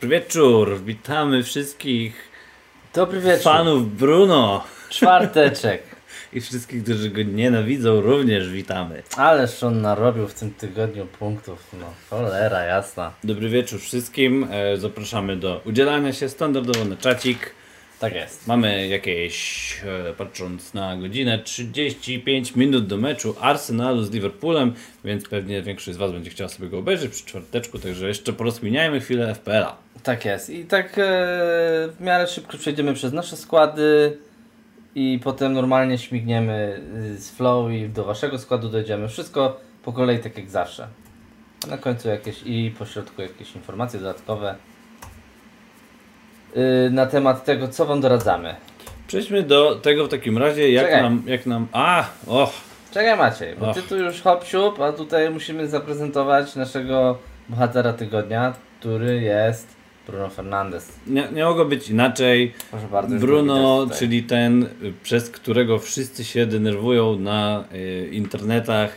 [0.00, 2.28] Dobry wieczór, witamy wszystkich
[2.94, 3.42] Dobry wieczór.
[3.42, 5.82] fanów Bruno Czwarteczek.
[6.32, 9.02] i wszystkich, którzy go nienawidzą, również witamy.
[9.16, 11.64] Ależ on narobił w tym tygodniu punktów.
[11.80, 13.12] No, cholera jasna.
[13.24, 17.50] Dobry wieczór wszystkim, e, zapraszamy do udzielania się standardowo na czacik.
[18.00, 18.46] Tak jest.
[18.46, 24.74] Mamy jakieś, e, patrząc na godzinę, 35 minut do meczu Arsenalu z Liverpoolem,
[25.04, 29.00] więc pewnie większość z Was będzie chciała sobie go obejrzeć przy czwarteczku, także jeszcze porozkminiajmy
[29.00, 29.76] chwilę FPL-a.
[30.02, 30.50] Tak jest.
[30.50, 30.92] I tak e,
[31.88, 34.18] w miarę szybko przejdziemy przez nasze składy
[34.94, 36.80] i potem normalnie śmigniemy
[37.16, 39.08] z flow i do waszego składu dojdziemy.
[39.08, 40.88] Wszystko po kolei tak jak zawsze.
[41.68, 44.54] Na końcu jakieś i po środku jakieś informacje dodatkowe
[46.90, 48.54] na temat tego, co wam doradzamy.
[49.06, 51.02] Przejdźmy do tego w takim razie, jak Czekaj.
[51.02, 52.50] nam, jak nam, a, och,
[52.94, 53.74] Czekaj Maciej, bo Och.
[53.76, 60.28] ty tu już hop siup, a tutaj musimy zaprezentować naszego bohatera tygodnia, który jest Bruno
[60.30, 60.92] Fernandes.
[61.06, 62.52] nie, nie mogło być inaczej.
[62.70, 63.16] Proszę bardzo.
[63.16, 64.68] Bruno, czyli ten, y,
[65.02, 68.90] przez którego wszyscy się denerwują na y, internetach.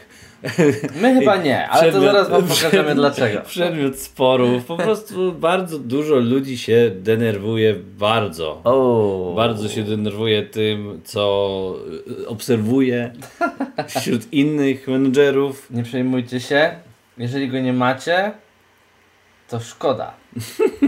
[1.02, 3.42] My chyba nie, ale to Przedmiot- zaraz wam pokażemy przedmiot- dlaczego.
[3.42, 4.66] Przedmiot sporów.
[4.66, 8.62] Po prostu bardzo dużo ludzi się denerwuje bardzo.
[8.64, 11.76] O, Bardzo się denerwuje tym, co
[12.22, 13.12] y, obserwuje
[13.88, 15.67] wśród innych menedżerów.
[15.72, 16.72] Nie przejmujcie się,
[17.17, 18.32] jeżeli go nie macie,
[19.50, 20.14] to szkoda.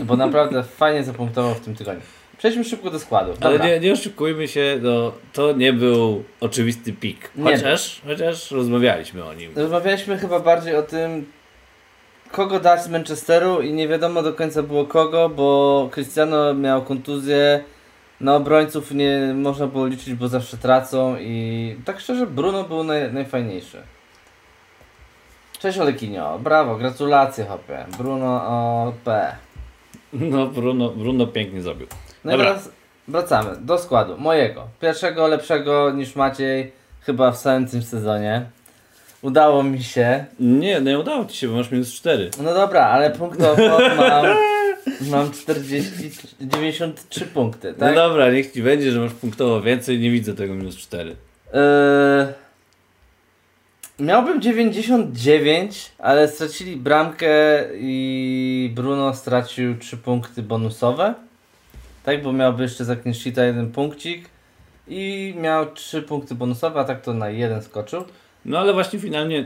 [0.05, 2.01] Bo naprawdę fajnie zapunktował w tym tygodniu.
[2.41, 3.33] Przejdźmy szybko do składu.
[3.41, 7.31] Ale nie, nie oszukujmy się, no, to nie był oczywisty pik.
[7.35, 9.51] Nie Chociaż, chociaż rozmawialiśmy o nim.
[9.55, 11.25] Rozmawialiśmy chyba bardziej o tym,
[12.31, 17.63] kogo dać z Manchesteru i nie wiadomo do końca było kogo, bo Cristiano miał kontuzję,
[18.21, 23.13] na obrońców nie można było liczyć, bo zawsze tracą i tak szczerze Bruno był naj,
[23.13, 23.81] najfajniejszy.
[25.59, 27.85] Cześć Olekinio, brawo, gratulacje hopie.
[27.97, 28.47] Bruno
[28.87, 29.09] OP.
[30.13, 31.87] No, Bruno, Bruno pięknie zrobił.
[32.25, 32.45] No i Dobra.
[32.51, 32.69] teraz
[33.07, 34.67] wracamy do składu mojego.
[34.81, 38.45] Pierwszego, lepszego niż Maciej chyba w całym tym sezonie.
[39.21, 40.25] Udało mi się.
[40.39, 42.29] Nie, nie udało ci się, bo masz minus 4.
[42.43, 44.25] No dobra, ale punktowo mam,
[45.11, 45.91] mam 40,
[46.41, 47.95] 93 punkty, No tak?
[47.95, 51.09] dobra, niech ci będzie, że masz punktowo więcej, nie widzę tego minus 4.
[51.09, 51.55] Yy,
[54.05, 57.27] miałbym 99, ale stracili bramkę
[57.75, 61.13] i Bruno stracił 3 punkty bonusowe.
[62.03, 64.29] Tak, bo miałby jeszcze za clean sheeta jeden punkcik
[64.87, 68.03] i miał 3 punkty bonusowe, a tak to na jeden skoczył.
[68.45, 69.45] No ale właśnie finalnie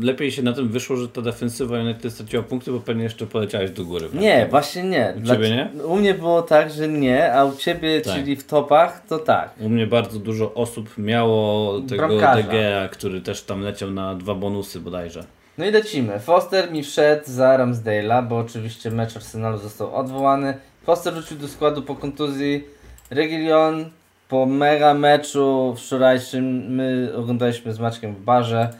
[0.00, 3.70] lepiej się na tym wyszło, że ta defensywa United straciła punkty, bo pewnie jeszcze poleciałeś
[3.70, 4.08] do góry.
[4.14, 5.14] Nie, właśnie nie.
[5.24, 5.84] U ciebie nie?
[5.84, 8.14] U mnie było tak, że nie, a u ciebie, Tak.
[8.14, 9.50] czyli w topach, to tak.
[9.60, 12.08] U mnie bardzo dużo osób miało tego.
[12.08, 15.24] DGA, który też tam leciał na dwa bonusy bodajże.
[15.58, 16.20] No i lecimy.
[16.20, 20.54] Foster mi wszedł za Ramsdale'a, bo oczywiście mecz Arsenalu został odwołany.
[20.86, 22.64] Foster wrócił do składu po kontuzji.
[23.10, 23.90] Regilion
[24.28, 28.74] po mega meczu wczorajszym, my oglądaliśmy z Maczkiem w barze.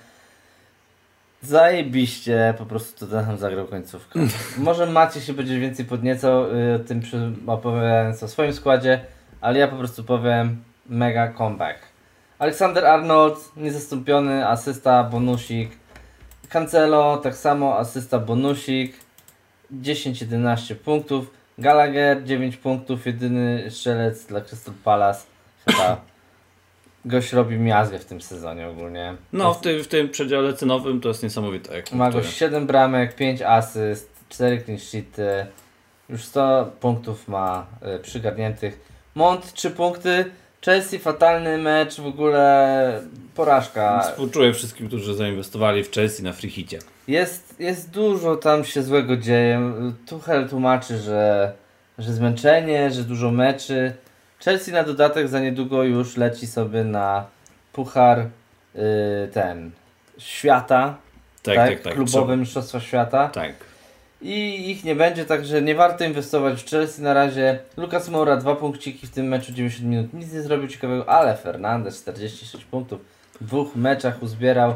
[1.42, 4.20] Zajebiście, po prostu Tottenham zagrał końcówkę.
[4.58, 9.00] Może Macie się będzie więcej podniecał y, tym przy, opowiadając o swoim składzie,
[9.40, 11.78] ale ja po prostu powiem mega comeback.
[12.38, 15.70] Alexander Arnold, niezastąpiony, asysta, bonusik.
[16.48, 18.96] Cancelo, tak samo, asysta, bonusik.
[19.72, 21.35] 10-11 punktów.
[21.58, 25.20] Gallagher, 9 punktów, jedyny strzelec dla Crystal Palace.
[25.66, 26.00] Chyba
[27.04, 29.14] gość robi miazgę w tym sezonie ogólnie.
[29.32, 31.76] No, w tym, w tym przedziale cenowym to jest niesamowite.
[31.76, 35.46] Jak Ma gość 7 bramek, 5 asyst, 4 clean sheety.
[36.08, 37.66] Już 100 punktów ma
[37.96, 38.80] y, przygarniętych.
[39.14, 40.24] Mont 3 punkty.
[40.64, 43.02] Chelsea fatalny mecz, w ogóle
[43.34, 44.00] porażka.
[44.00, 46.78] Współczuję wszystkim, którzy zainwestowali w Chelsea na free hicie.
[47.08, 49.72] Jest, jest dużo tam się złego dzieje.
[50.08, 51.52] Tuchel tłumaczy, że,
[51.98, 53.92] że zmęczenie, że dużo meczy.
[54.44, 57.26] Chelsea na dodatek za niedługo już leci sobie na
[57.72, 58.28] puchar y,
[59.32, 59.70] ten
[60.18, 60.96] świata,
[61.42, 61.94] Tak, tak, tak, tak.
[61.94, 63.28] klubowe mistrzostwa świata.
[63.28, 63.52] Tak.
[64.22, 67.58] I ich nie będzie, także nie warto inwestować w Chelsea na razie.
[67.76, 72.02] Lucas Moura dwa punkciki w tym meczu 90 minut, nic nie zrobił ciekawego, ale Fernandez
[72.02, 73.00] 46 punktów
[73.40, 74.74] w dwóch meczach uzbierał.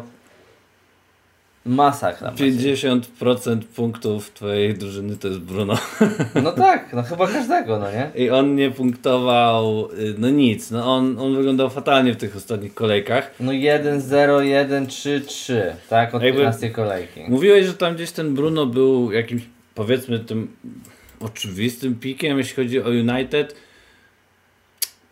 [1.66, 2.30] Masakra.
[2.30, 2.52] Maciej.
[2.52, 5.74] 50% punktów twojej drużyny to jest Bruno.
[6.42, 8.10] No tak, no chyba każdego, no nie?
[8.24, 10.70] I on nie punktował, y, no nic.
[10.70, 13.30] No on, on wyglądał fatalnie w tych ostatnich kolejkach.
[13.40, 14.00] No 1-0,
[14.40, 15.54] 1-3-3,
[15.88, 17.20] tak, od Jakby- 15 kolejki.
[17.28, 19.42] Mówiłeś, że tam gdzieś ten Bruno był jakimś,
[19.74, 20.48] powiedzmy, tym
[21.20, 23.54] oczywistym pikiem, jeśli chodzi o United.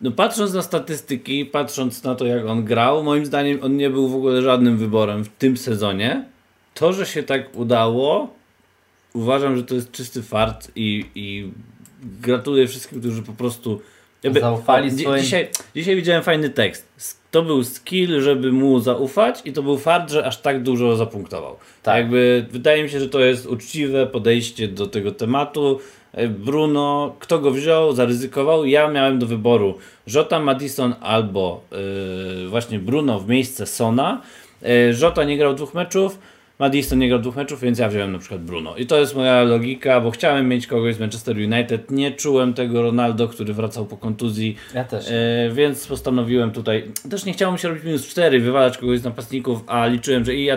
[0.01, 4.07] No patrząc na statystyki, patrząc na to jak on grał, moim zdaniem on nie był
[4.09, 6.25] w ogóle żadnym wyborem w tym sezonie.
[6.79, 8.29] To, że się tak udało,
[9.13, 11.51] uważam, że to jest czysty fart i, i
[12.21, 13.81] gratuluję wszystkim, którzy po prostu
[14.23, 16.87] jakby, Zaufali dzi- swoim- dzisiaj, dzisiaj widziałem fajny tekst.
[17.31, 21.55] To był skill, żeby mu zaufać i to był fart, że aż tak dużo zapunktował.
[21.83, 21.97] Tak.
[21.97, 25.79] Jakby wydaje mi się, że to jest uczciwe podejście do tego tematu.
[26.13, 28.65] E, Bruno, kto go wziął, zaryzykował.
[28.65, 29.77] Ja miałem do wyboru
[30.07, 31.63] Jota, Madison albo
[32.41, 34.21] yy, właśnie Bruno w miejsce Sona.
[34.61, 34.69] Yy,
[35.01, 36.19] Jota nie grał dwóch meczów,
[36.59, 38.75] Madison nie grał dwóch meczów, więc ja wziąłem na przykład Bruno.
[38.77, 41.91] I to jest moja logika, bo chciałem mieć kogoś z Manchester United.
[41.91, 44.55] Nie czułem tego Ronaldo, który wracał po kontuzji.
[44.73, 45.05] Ja też.
[45.11, 46.91] E, więc postanowiłem tutaj.
[47.09, 50.35] Też nie chciało mi się robić minus 4, wywalać kogoś z napastników, a liczyłem, że
[50.35, 50.49] i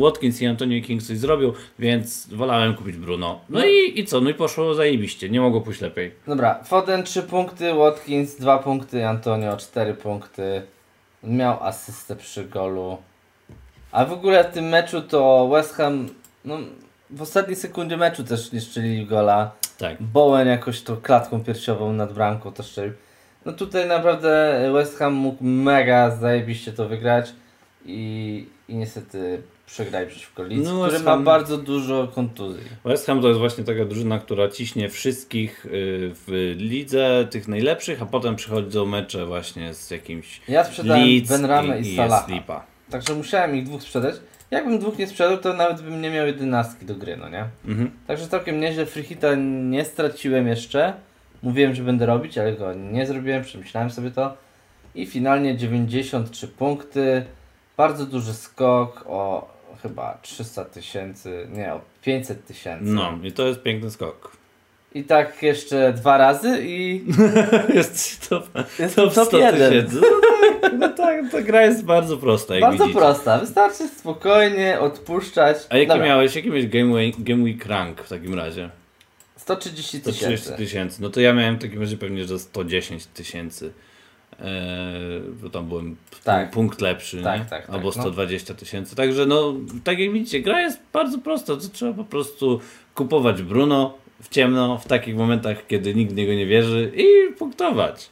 [0.00, 3.40] Watkins i Antonio King coś zrobił, więc wolałem kupić Bruno.
[3.48, 3.66] No, No.
[3.66, 4.20] i, i co?
[4.20, 6.12] No i poszło zajebiście, nie mogło pójść lepiej.
[6.26, 10.62] Dobra, Foden 3 punkty, Watkins 2 punkty, Antonio 4 punkty.
[11.24, 12.96] Miał asystę przy golu.
[13.92, 16.08] A w ogóle w tym meczu to West Ham
[16.44, 16.58] no,
[17.10, 19.50] w ostatniej sekundzie meczu też nie gola.
[19.78, 20.02] Tak.
[20.02, 22.92] Bowen jakoś to klatką piersiową nad bramką to szczelił.
[23.44, 27.32] No tutaj naprawdę West Ham mógł mega zajebiście to wygrać
[27.86, 32.62] i, i niestety przegrali przeciwko Leeds, No, który West ma Ham- bardzo dużo kontuzji.
[32.84, 35.70] West Ham to jest właśnie taka drużyna, która ciśnie wszystkich y,
[36.26, 41.80] w lidze, tych najlepszych, a potem przychodzą mecze właśnie z jakimś Ja sprzedałem Leeds Benramę
[41.80, 42.26] i, i, i Salaha.
[42.90, 44.14] Także musiałem ich dwóch sprzedać.
[44.50, 47.44] Jakbym dwóch nie sprzedał, to nawet bym nie miał jedenastki do gry, no nie?
[47.66, 47.90] Mhm.
[48.06, 48.86] Także całkiem nieźle.
[48.86, 49.28] Freehita
[49.70, 50.92] nie straciłem jeszcze.
[51.42, 54.36] Mówiłem, że będę robić, ale go nie zrobiłem, przemyślałem sobie to.
[54.94, 57.24] I finalnie 93 punkty.
[57.76, 59.48] Bardzo duży skok o
[59.82, 62.84] chyba 300 tysięcy, nie, o 500 tysięcy.
[62.84, 64.32] No i to jest piękny skok.
[64.94, 67.04] I tak jeszcze dwa razy i
[67.74, 68.42] jest to,
[68.78, 69.70] jest to top 100 jeden.
[69.72, 70.00] tysięcy.
[70.62, 73.00] No tak, no tak, ta gra jest bardzo prosta, jak Bardzo widzicie.
[73.00, 73.38] prosta.
[73.38, 75.56] Wystarczy spokojnie odpuszczać.
[75.70, 78.70] A jaki Dobra, miałeś, jaki miałeś game week, game week rank w takim razie?
[79.36, 80.56] 130 130 tysięcy.
[80.56, 81.02] tysięcy.
[81.02, 83.72] No to ja miałem w takim razie pewnie, że 110 tysięcy.
[84.40, 84.46] Eee,
[85.42, 86.50] bo tam byłem Tak.
[86.50, 87.46] punkt lepszy, Tak, nie?
[87.46, 87.92] tak, tak, Albo no.
[87.92, 88.96] 120 tysięcy.
[88.96, 91.46] Także no, tak jak widzicie, gra jest bardzo prosta.
[91.56, 92.60] To trzeba po prostu
[92.94, 98.08] kupować Bruno w ciemno, w takich momentach, kiedy nikt w niego nie wierzy i punktować.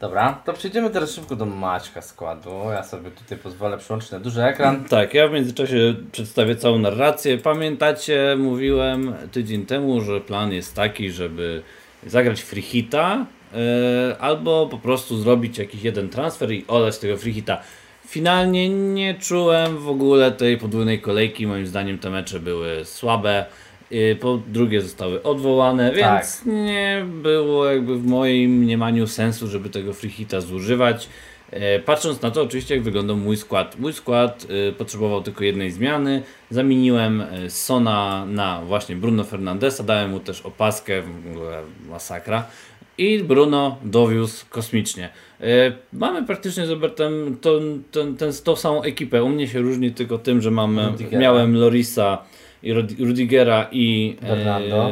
[0.00, 2.50] Dobra, to przejdziemy teraz szybko do Maćka składu.
[2.72, 4.84] Ja sobie tutaj pozwolę przyłączyć na duży ekran.
[4.84, 7.38] Tak, ja w międzyczasie przedstawię całą narrację.
[7.38, 11.62] Pamiętacie, mówiłem tydzień temu, że plan jest taki, żeby
[12.06, 13.58] zagrać free hita yy,
[14.20, 17.60] albo po prostu zrobić jakiś jeden transfer i olać tego free hita.
[18.06, 21.46] Finalnie nie czułem w ogóle tej podwójnej kolejki.
[21.46, 23.46] Moim zdaniem te mecze były słabe.
[23.90, 26.46] Yy, Po drugie zostały odwołane, więc Tak.
[26.46, 31.08] nie było jakby w moim mniemaniu sensu, żeby tego free hita zużywać.
[31.50, 33.78] E, Patrząc na to, oczywiście, jak wyglądał mój skład.
[33.78, 36.22] Mój skład e, potrzebował tylko jednej zmiany.
[36.50, 42.46] Zamieniłem e, Sona na właśnie Bruno Fernandesa, dałem mu też opaskę, w ogóle masakra.
[42.98, 45.08] I Bruno dowiózł kosmicznie.
[45.40, 47.50] E, Mamy praktycznie z Robertem tą,
[47.92, 49.24] tą, tą, tą samą ekipę.
[49.24, 52.18] U mnie się różni tylko tym, że mamy, miałem Lorisa
[52.62, 54.90] i Rod- Rudigera i Bernardo.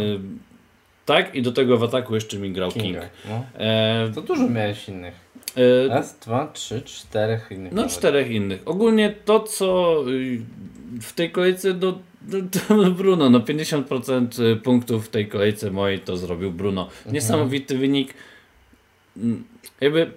[1.07, 2.85] tak, i do tego w ataku jeszcze mi grał King.
[2.85, 3.09] Kinga.
[3.29, 3.45] No.
[3.59, 5.15] E, To dużo miałeś innych.
[5.57, 7.73] e, Raz, dwa, trzy, czterech innych.
[7.73, 7.93] No nawet.
[7.97, 8.63] czterech innych.
[8.65, 10.41] Ogólnie to, co y,
[11.03, 12.43] w tej kolejce do, do,
[12.77, 16.89] do Bruno, no 50% punktów w tej kolejce mojej to zrobił Bruno.
[17.13, 18.15] Niesamowity wynik.
[19.17, 19.45] Mm,
[19.81, 20.11] Jakby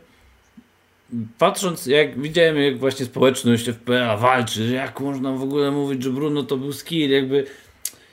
[1.37, 6.43] patrząc, jak widziałem, jak właśnie społeczność FPA walczy, jak można w ogóle mówić, że Bruno
[6.43, 7.45] to był skill, jakby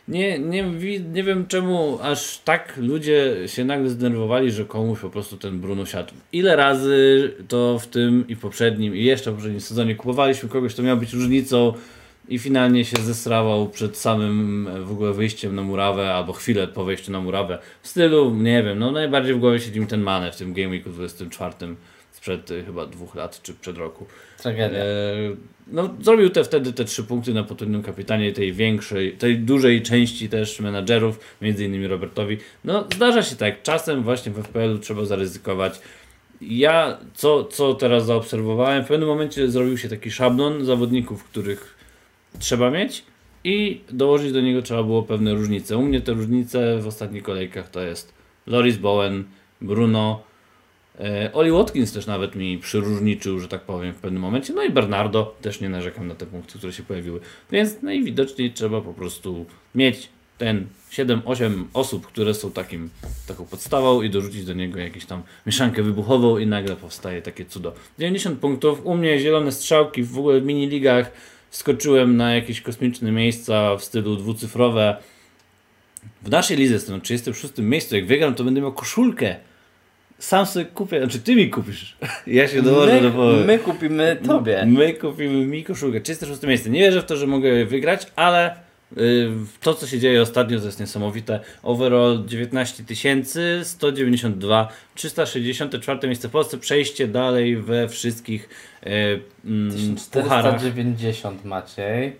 [0.08, 0.64] nie, nie,
[1.12, 5.86] nie wiem czemu aż tak ludzie się nagle zdenerwowali, że komuś po prostu ten Bruno
[5.86, 6.12] siadł.
[6.32, 10.82] Ile razy to w tym i poprzednim i jeszcze w poprzednim sezonie kupowaliśmy kogoś, kto
[10.82, 11.72] miał być różnicą
[12.28, 16.84] i finalnie się zesrawał przed samym e, w ogóle wyjściem na murawę albo chwilę po
[16.84, 17.58] wejściu na murawę.
[17.82, 20.68] W stylu, nie wiem, no najbardziej w głowie siedzi mi ten Mane w tym Game
[20.68, 21.54] Weeku 24
[22.26, 24.06] sprzed y, chyba dwóch lat czy przed roku.
[24.38, 24.78] Tragedia.
[24.78, 24.84] E,
[25.66, 30.28] no, zrobił te wtedy te trzy punkty na potrójnym kapitanie tej większej, tej dużej części
[30.28, 32.38] też menadżerów, między innymi Robertowi.
[32.64, 33.62] No, zdarza się tak.
[33.62, 35.80] Czasem właśnie w FPL-u trzeba zaryzykować.
[36.40, 41.76] Ja, co, co teraz zaobserwowałem, w pewnym momencie zrobił się taki szablon zawodników, których
[42.38, 43.04] trzeba mieć
[43.44, 45.76] i dołożyć do niego trzeba było pewne różnice.
[45.76, 48.14] U mnie te różnice w ostatnich kolejkach to jest
[48.46, 49.24] Loris Bowen,
[49.60, 50.22] Bruno,
[51.32, 54.52] Oli Watkins też nawet mi przyróżniczył, że tak powiem, w pewnym momencie.
[54.52, 57.20] No i Bernardo, też nie narzekam na te punkty, które się pojawiły.
[57.50, 62.90] Więc najwidoczniej trzeba po prostu mieć ten 7-8 osób, które są takim,
[63.26, 67.74] taką podstawą i dorzucić do niego jakąś tam mieszankę wybuchową i nagle powstaje takie cudo.
[67.98, 71.04] 90 punktów, u mnie zielone strzałki w ogóle w mini-ligach
[71.50, 74.96] skoczyłem na jakieś kosmiczne miejsca w stylu dwucyfrowe.
[76.22, 79.36] w naszej lidze jestem na 36 miejscu, jak wygram, to będę miał koszulkę.
[80.18, 81.96] Sam sobie kupię, znaczy ty mi kupisz.
[82.26, 83.44] Ja się dołożę do My, połowy.
[83.44, 84.64] my kupimy tobie.
[84.66, 86.00] My kupimy mi koszulkę.
[86.00, 86.70] 36 miejsce.
[86.70, 88.56] Nie wierzę w to, że mogę wygrać, ale
[88.98, 89.30] y,
[89.60, 91.40] to, co się dzieje ostatnio, to jest niesamowite.
[91.62, 92.84] Overall 19
[93.62, 96.58] 192, 364 miejsce w Polsce.
[96.58, 98.48] Przejście dalej we wszystkich
[98.86, 98.90] y,
[99.44, 100.54] mm, pucharach.
[100.54, 102.16] 1490 Maciej,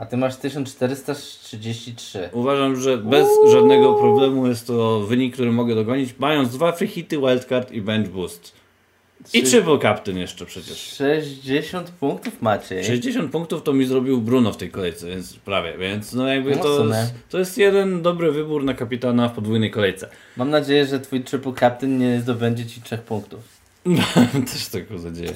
[0.00, 2.28] a ty masz 1433.
[2.32, 7.18] Uważam, że bez żadnego problemu jest to wynik, który mogę dogonić, mając dwa free hity,
[7.18, 8.52] wildcard i bench boost.
[9.34, 10.78] I triple captain jeszcze przecież.
[10.78, 12.84] 60 punktów Maciej.
[12.84, 16.62] 60 punktów to mi zrobił Bruno w tej kolejce, więc prawie, więc no jakby No
[16.62, 20.08] to, jest, to jest jeden dobry wybór na kapitana w podwójnej kolejce.
[20.36, 23.40] Mam nadzieję, że twój triple captain nie zdobędzie ci trzech punktów.
[24.52, 25.32] Też taką nadzieję.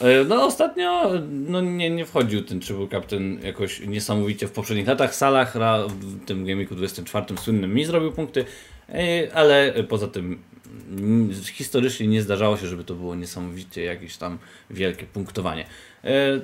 [0.00, 5.14] E, No ostatnio no, nie, nie wchodził ten triple captain jakoś niesamowicie w poprzednich latach.
[5.14, 5.52] Salah
[5.88, 8.44] w tym game'iku 24 słynnym mi zrobił punkty,
[8.88, 10.42] e, ale poza tym
[11.52, 14.38] historycznie nie zdarzało się, żeby to było niesamowicie jakieś tam
[14.70, 15.66] wielkie punktowanie.
[16.04, 16.40] E,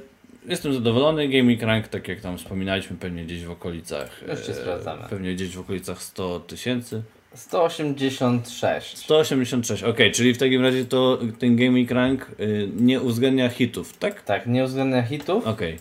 [0.47, 1.28] Jestem zadowolony.
[1.28, 4.23] Gaming rank, tak jak tam wspominaliśmy, pewnie gdzieś w okolicach.
[4.28, 5.02] Już cię e, sprawdzamy.
[5.11, 7.02] Pewnie gdzieś w okolicach 100 tysięcy.
[7.35, 8.97] 186.
[8.97, 14.23] 186, ok, czyli w takim razie to ten gaming rank y, nie uwzględnia hitów, tak?
[14.23, 15.79] Tak, nie uwzględnia hitów Okej.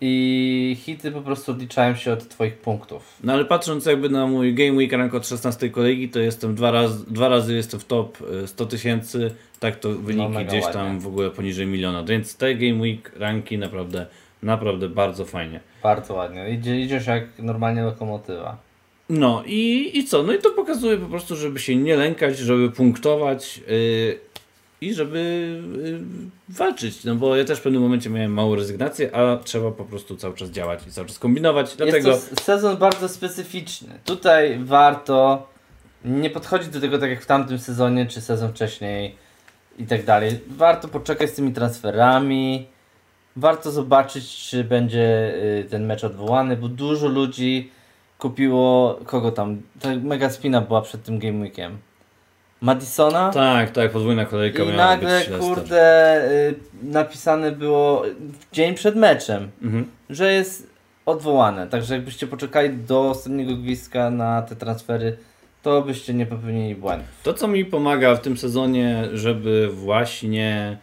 [0.00, 3.18] i hity po prostu odliczają się od twoich punktów.
[3.24, 6.70] No ale patrząc jakby na mój Game Week rank od 16 kolegi, to jestem dwa
[6.70, 10.80] razy, dwa razy jestem w top y, 100 tysięcy, tak to wyniki mega gdzieś ładnie.
[10.80, 14.06] tam w ogóle poniżej miliona, więc te Game Week ranki naprawdę,
[14.42, 15.60] naprawdę bardzo fajnie.
[15.82, 16.50] Bardzo ładnie.
[16.50, 18.67] Idzie, idziesz jak normalnie lokomotywa.
[19.08, 20.22] No i, i co?
[20.22, 24.18] No i to pokazuje po prostu, żeby się nie lękać, żeby punktować yy,
[24.80, 25.20] i żeby
[25.82, 26.00] yy,
[26.48, 27.04] walczyć.
[27.04, 30.34] No bo ja też w pewnym momencie miałem małą rezygnację, a trzeba po prostu cały
[30.34, 31.76] czas działać i cały czas kombinować.
[31.76, 33.88] Dlatego Jest to sezon bardzo specyficzny.
[34.04, 35.46] Tutaj warto
[36.04, 39.14] nie podchodzić do tego tak jak w tamtym sezonie, czy sezon wcześniej
[39.78, 40.40] i tak dalej.
[40.48, 42.66] Warto poczekać z tymi transferami.
[43.36, 47.70] Warto zobaczyć, czy będzie y, ten mecz odwołany, bo dużo ludzi
[48.18, 49.62] kupiło kogo tam?
[49.80, 51.78] Ta mega spina była przed tym game weekiem.
[52.60, 53.30] Madisona?
[53.30, 59.84] tak, tak, podwójna kolejka I nagle, kurde, y, napisane było w dzień przed meczem, Mhm.
[60.10, 60.70] że jest
[61.06, 61.66] odwołane.
[61.66, 65.16] Także jakbyście poczekali do ostatniego gwizdka na te transfery,
[65.62, 67.04] to byście nie popełnili błędu.
[67.22, 70.78] To, co mi pomaga w tym sezonie, żeby właśnie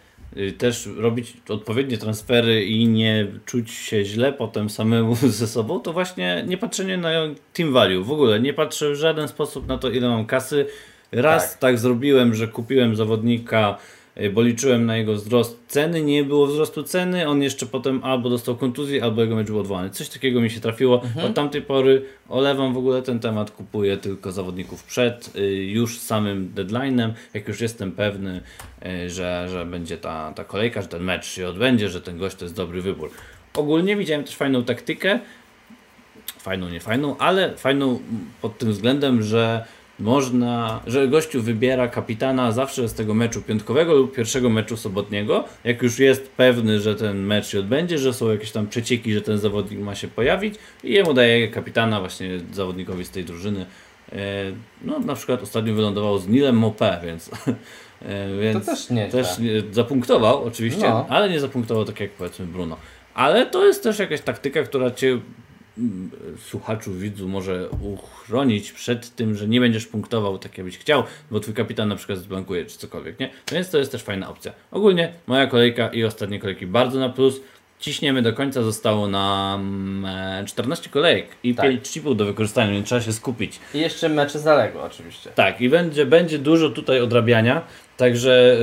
[0.57, 6.43] też robić odpowiednie transfery i nie czuć się źle potem samemu ze sobą, to właśnie
[6.47, 7.09] nie patrzenie na
[7.53, 8.03] team value.
[8.03, 10.65] W ogóle nie patrzę w żaden sposób na to, ile mam kasy.
[11.11, 11.59] Raz Tak.
[11.59, 16.83] tak, zrobiłem, że kupiłem zawodnika, y, bo liczyłem na jego wzrost ceny, nie było wzrostu
[16.83, 19.89] ceny, on jeszcze potem albo dostał kontuzję, albo jego mecz był odwołany.
[19.89, 21.01] Coś takiego mi się trafiło.
[21.25, 26.51] Od tamtej pory olewam w ogóle ten temat, kupuję tylko zawodników przed y, już samym
[26.55, 28.41] deadline'em, jak już jestem pewny,
[28.85, 32.35] y, że, że będzie ta, ta kolejka, że ten mecz się odbędzie, że ten gość
[32.35, 33.09] to jest dobry wybór.
[33.53, 35.19] Ogólnie widziałem też fajną taktykę,
[36.39, 37.99] fajną, nie fajną, ale fajną
[38.41, 39.65] pod tym względem, że
[39.99, 45.81] można, że gościu wybiera kapitana zawsze z tego meczu piątkowego lub pierwszego meczu sobotniego, jak
[45.81, 49.37] już jest pewny, że ten mecz się odbędzie, że są jakieś tam przecieki, że ten
[49.37, 53.65] zawodnik ma się pojawić i jemu daje kapitana właśnie zawodnikowi z tej drużyny.
[54.11, 54.15] E,
[54.83, 57.29] No na przykład ostatnio wylądował z Nilem Mopé, więc,
[58.01, 59.27] e, więc To też nie też
[59.71, 61.05] zapunktował oczywiście, No.
[61.09, 62.77] ale nie zapunktował tak jak powiedzmy Bruno.
[63.13, 65.19] Ale to jest też jakaś taktyka, która cię
[66.49, 71.53] słuchaczu, widzu może uchronić przed tym, że nie będziesz punktował tak jakbyś chciał, bo twój
[71.53, 73.29] kapitan na przykład zbankuje czy cokolwiek, nie?
[73.51, 74.53] Więc to jest też fajna opcja.
[74.71, 77.41] Ogólnie moja kolejka i ostatnie kolejki bardzo na plus.
[77.79, 81.65] Ciśniemy do końca, zostało nam e, 14 kolejek i Tak.
[81.69, 83.59] 5 do wykorzystania, więc trzeba się skupić.
[83.73, 85.29] I jeszcze mecze zaległe oczywiście.
[85.35, 87.61] Tak, i będzie, będzie dużo tutaj odrabiania,
[87.97, 88.57] także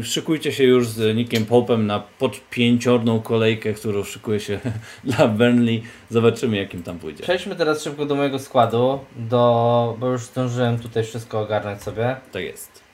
[0.00, 4.60] y, szykujcie się już z Nickiem Popem na podpięciorną kolejkę, którą szykuje się
[5.04, 5.82] dla Burnley.
[6.10, 7.22] Zobaczymy, jakim tam pójdzie.
[7.22, 12.16] Przejdźmy teraz szybko do mojego składu, do, bo już zdążyłem tutaj wszystko ogarnąć sobie.
[12.32, 12.90] Tak jest.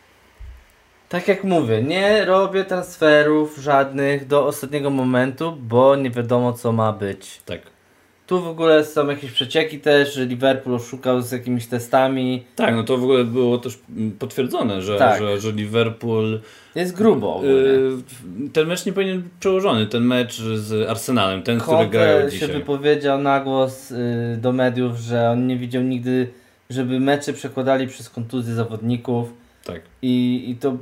[1.09, 6.93] Tak jak mówię, nie robię transferów żadnych do ostatniego momentu, bo nie wiadomo co ma
[6.93, 7.41] być.
[7.45, 7.76] Tak.
[8.27, 12.45] Tu w ogóle są jakieś przecieki też, że Liverpool oszukał z jakimiś testami.
[12.57, 13.79] Tak, no to w ogóle było też
[14.19, 15.19] potwierdzone, że, Tak.
[15.23, 16.41] że, że Liverpool.
[16.75, 17.55] Jest grubo ogólnie.
[17.55, 22.31] y, ten mecz nie powinien być przełożony, ten mecz z Arsenalem, ten, który grają Conte
[22.31, 22.57] się dzisiaj.
[22.61, 26.29] wypowiedział na głos y, do mediów, że on nie widział nigdy,
[26.71, 29.33] żeby mecze przekładali przez kontuzję zawodników
[29.65, 29.81] Tak.
[30.03, 30.77] i, i to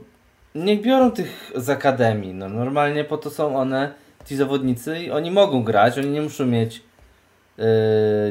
[0.55, 2.35] niech biorą tych z akademii.
[2.35, 3.93] No, normalnie po to są one,
[4.27, 6.83] ci zawodnicy i oni mogą grać, oni nie muszą mieć
[7.59, 7.63] y,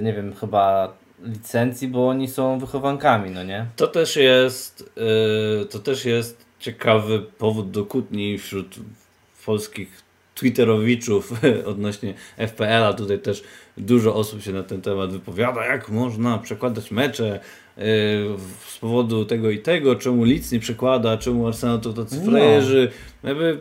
[0.02, 3.66] nie wiem, chyba licencji, bo oni są wychowankami, no nie?
[3.76, 4.92] To też jest,
[5.60, 8.76] yy, to też jest ciekawy powód do kłótni wśród
[9.46, 10.04] polskich
[10.36, 11.34] Twitterowiczów
[11.66, 12.94] odnośnie FPL-a.
[12.94, 13.44] Tutaj też
[13.78, 17.40] dużo osób się na ten temat wypowiada, jak można przekładać mecze
[17.78, 17.84] yy,
[18.68, 22.32] z powodu tego i tego, czemu Leeds nie przekłada, czemu Arsenal to tacy No.
[22.32, 22.92] frajerzy.
[23.24, 23.60] Jakby,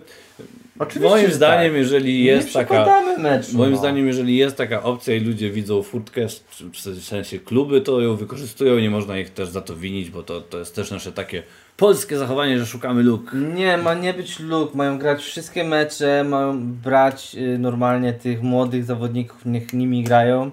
[0.79, 1.79] Oczywiście, moim zdaniem, tak.
[1.81, 3.03] jeżeli jest nie taka...
[3.19, 3.79] meczu, Moim no.
[3.79, 6.27] zdaniem, jeżeli jest taka opcja i ludzie widzą furtkę,
[6.73, 10.41] w sensie kluby, to ją wykorzystują nie można ich też za to winić, bo to,
[10.41, 11.43] to jest też nasze takie
[11.77, 13.31] polskie zachowanie, że szukamy luk.
[13.55, 18.85] Nie, ma nie być luk, mają grać wszystkie mecze, mają brać y, normalnie tych młodych
[18.85, 20.51] zawodników, niech nimi grają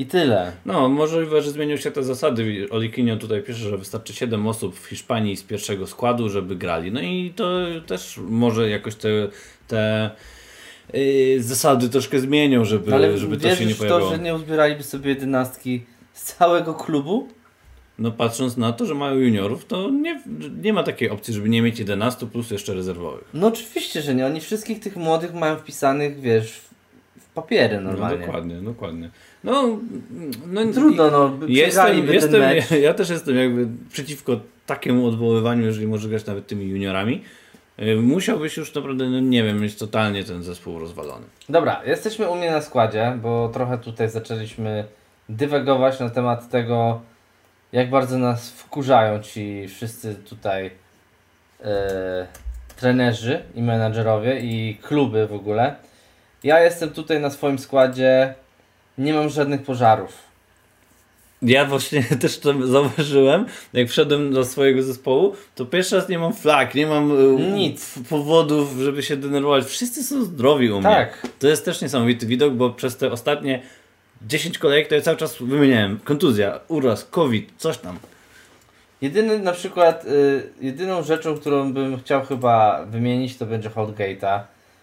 [0.00, 0.52] i tyle.
[0.66, 2.66] No, możliwe, że zmienią się te zasady.
[2.70, 6.92] Olikinio tutaj pisze, że wystarczy 7 osób w Hiszpanii z pierwszego składu, żeby grali.
[6.92, 9.08] No i to też może jakoś te,
[9.68, 10.10] te
[10.92, 14.10] yy, zasady troszkę zmienią, żeby, Ale żeby to się nie pojawiło.
[14.10, 17.28] to, że nie uzbieraliby sobie jedenastki z całego klubu?
[17.98, 20.22] No patrząc na to, że mają juniorów, to nie,
[20.62, 23.24] nie ma takiej opcji, żeby nie mieć 11 plus jeszcze rezerwowych.
[23.34, 24.26] No oczywiście, że nie.
[24.26, 26.60] Oni wszystkich tych młodych mają wpisanych, wiesz,
[27.20, 28.18] w, papiery No, normalnie.
[28.18, 29.10] dokładnie, dokładnie.
[29.44, 29.78] No,
[30.46, 36.08] no Trudno, no, Jestem, jestem, ja, ja też jestem jakby przeciwko takiemu odwoływaniu, jeżeli może
[36.08, 37.24] grać nawet tymi juniorami.
[37.82, 41.26] Y, Musiałbyś już naprawdę, no nie wiem, mieć totalnie ten zespół rozwalony.
[41.48, 44.84] Dobra, jesteśmy u mnie na składzie, bo trochę tutaj zaczęliśmy
[45.28, 47.00] dywagować na temat tego,
[47.72, 50.70] jak bardzo nas wkurzają ci wszyscy tutaj
[51.64, 52.26] e,
[52.76, 55.74] trenerzy i menadżerowie i kluby w ogóle.
[56.44, 58.34] Ja jestem tutaj na swoim składzie,
[59.00, 60.12] nie mam żadnych pożarów.
[61.42, 66.32] Ja właśnie też to zauważyłem, jak wszedłem do swojego zespołu, to pierwszy raz nie mam
[66.32, 67.94] flag, nie mam y, Nic.
[68.08, 69.64] powodów, żeby się denerwować.
[69.64, 70.90] Wszyscy są zdrowi u mnie.
[70.90, 71.26] Tak.
[71.38, 73.62] To jest też niesamowity widok, bo przez te ostatnie
[74.22, 76.00] 10 kolejek to ja cały czas wymieniałem.
[76.04, 77.98] Kontuzja, uraz, COVID, coś tam.
[79.02, 84.40] Jedyny na przykład, y, jedyną rzeczą, którą bym chciał chyba wymienić, to będzie Holdgate'a,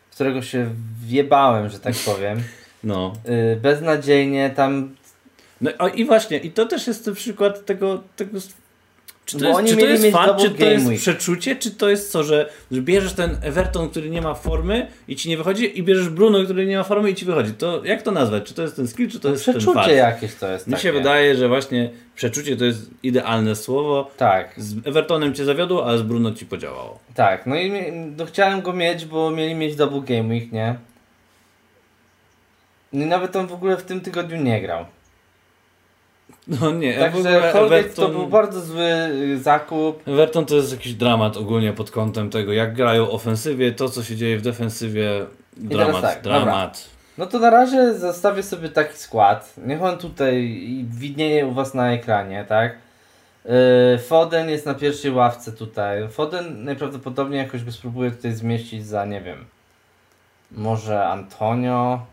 [0.10, 0.70] w którego się
[1.06, 2.44] wjebałem, że tak powiem.
[2.84, 3.14] No.
[3.54, 4.96] Y, beznadziejnie, tam
[5.62, 8.40] No o, i właśnie, i to też jest przykład tego, tego
[9.26, 11.00] czy to Bo jest, czy to jest double czy to jest week.
[11.00, 15.16] przeczucie, czy to jest co, że, że bierzesz ten Everton, który nie ma formy i
[15.16, 17.54] ci nie wychodzi i bierzesz Bruno, który nie ma formy i ci wychodzi.
[17.54, 18.44] To jak to nazwać?
[18.44, 20.84] Czy to jest ten skill, czy to jest ten przeczucie jakieś to jest Mi takie.
[20.84, 24.12] się wydaje, że właśnie przeczucie to jest idealne słowo.
[24.18, 27.00] Tak, Z Evertonem cię zawiodło, a z Bruno ci podziałało.
[27.16, 27.46] tak.
[27.46, 30.76] No i no, chciałem go mieć, bo mieli mieć double game week, nie?
[32.94, 34.86] No i nawet on w ogóle w tym tygodniu nie grał.
[36.48, 40.08] No nie, w Także Holgate to był bardzo zły y, zakup.
[40.08, 44.16] Everton to jest jakiś dramat ogólnie pod kątem tego, jak grają ofensywie, to co się
[44.16, 45.26] dzieje w defensywie.
[45.58, 46.40] Dramat, tak, dobra.
[46.40, 46.88] dramat.
[47.18, 49.54] No to na razie zostawię sobie taki skład.
[49.66, 52.76] Niech on tutaj widnieje u Was na ekranie, tak?
[53.46, 56.10] Yy, Foden jest na pierwszej ławce tutaj.
[56.10, 59.46] Foden najprawdopodobniej jakoś go spróbuję tutaj zmieścić za, nie wiem,
[60.52, 62.06] może Antonio,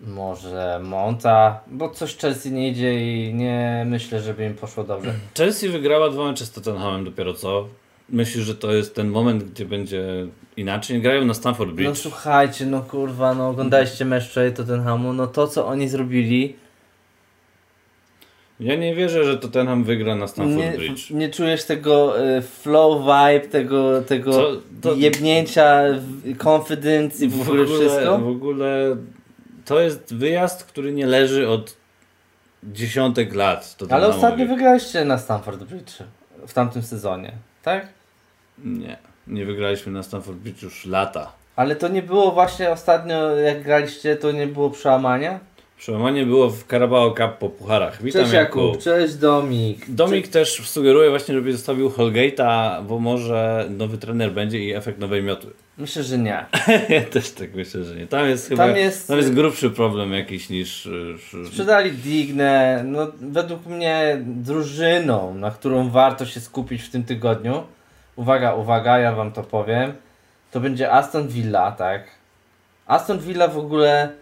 [0.00, 5.14] może Monta, bo coś Chelsea nie idzie i nie myślę, żeby im poszło dobrze.
[5.38, 7.68] Chelsea wygrała dwa mecze z Tottenhamem dopiero co.
[8.10, 10.04] Myślisz, że to jest ten moment, gdzie będzie
[10.56, 11.00] inaczej?
[11.02, 11.96] Grają na Stamford No Bridge.
[11.98, 16.56] słuchajcie, no kurwa, no oglądaliście mecz wczoraj Tottenhamu, no to co oni zrobili,
[18.60, 21.10] Ja nie wierzę, że Tottenham wygra na Stamford Nie, Bridge.
[21.10, 24.50] nie czujesz tego y, flow vibe, tego, tego Co?
[24.82, 28.18] To- jebnięcia, w- confidence i w, ogóle wszystko?
[28.18, 28.96] W ogóle
[29.68, 31.76] to jest wyjazd, który nie leży od
[32.62, 33.76] dziesiątek lat.
[33.90, 35.92] Ale ostatnio wygraliście na Stamford Bridge
[36.46, 37.88] w tamtym sezonie, tak?
[38.64, 41.32] Nie, nie wygraliśmy na Stamford Bridge już lata.
[41.56, 45.40] Ale to nie było właśnie ostatnio, jak graliście, to nie było przełamania?
[45.78, 48.02] Przełamanie było w Carabao Cup po pucharach.
[48.02, 48.62] Witam Cześć Jakub.
[48.62, 49.90] Jakub, cześć Domik.
[49.90, 55.22] Domik też sugeruje właśnie, żeby zostawił Holgate'a, bo może nowy trener będzie i efekt nowej
[55.22, 55.50] miotły.
[55.78, 56.46] Myślę, że nie.
[56.88, 58.06] ja też tak myślę, że nie.
[58.06, 60.88] Tam jest chyba Tam jest- tam jest grubszy problem jakiś niż...
[61.32, 67.64] niż- Sprzedali Dignę, no według mnie drużyną, na którą warto się skupić w tym tygodniu.
[68.16, 69.92] Uwaga, uwaga, ja wam to powiem.
[70.50, 72.04] To będzie Aston Villa, tak?
[72.86, 74.12] Aston Villa w ogóle,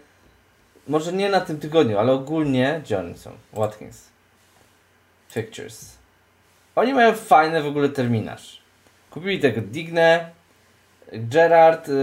[0.87, 2.81] może nie na tym tygodniu, ale ogólnie,
[3.15, 3.31] są?
[3.53, 4.07] Watkins.
[5.33, 5.97] Pictures.
[6.75, 8.61] Oni mają fajny w ogóle terminarz.
[9.09, 10.29] Kupili tego Dignę,
[11.13, 11.95] Gerard, yy,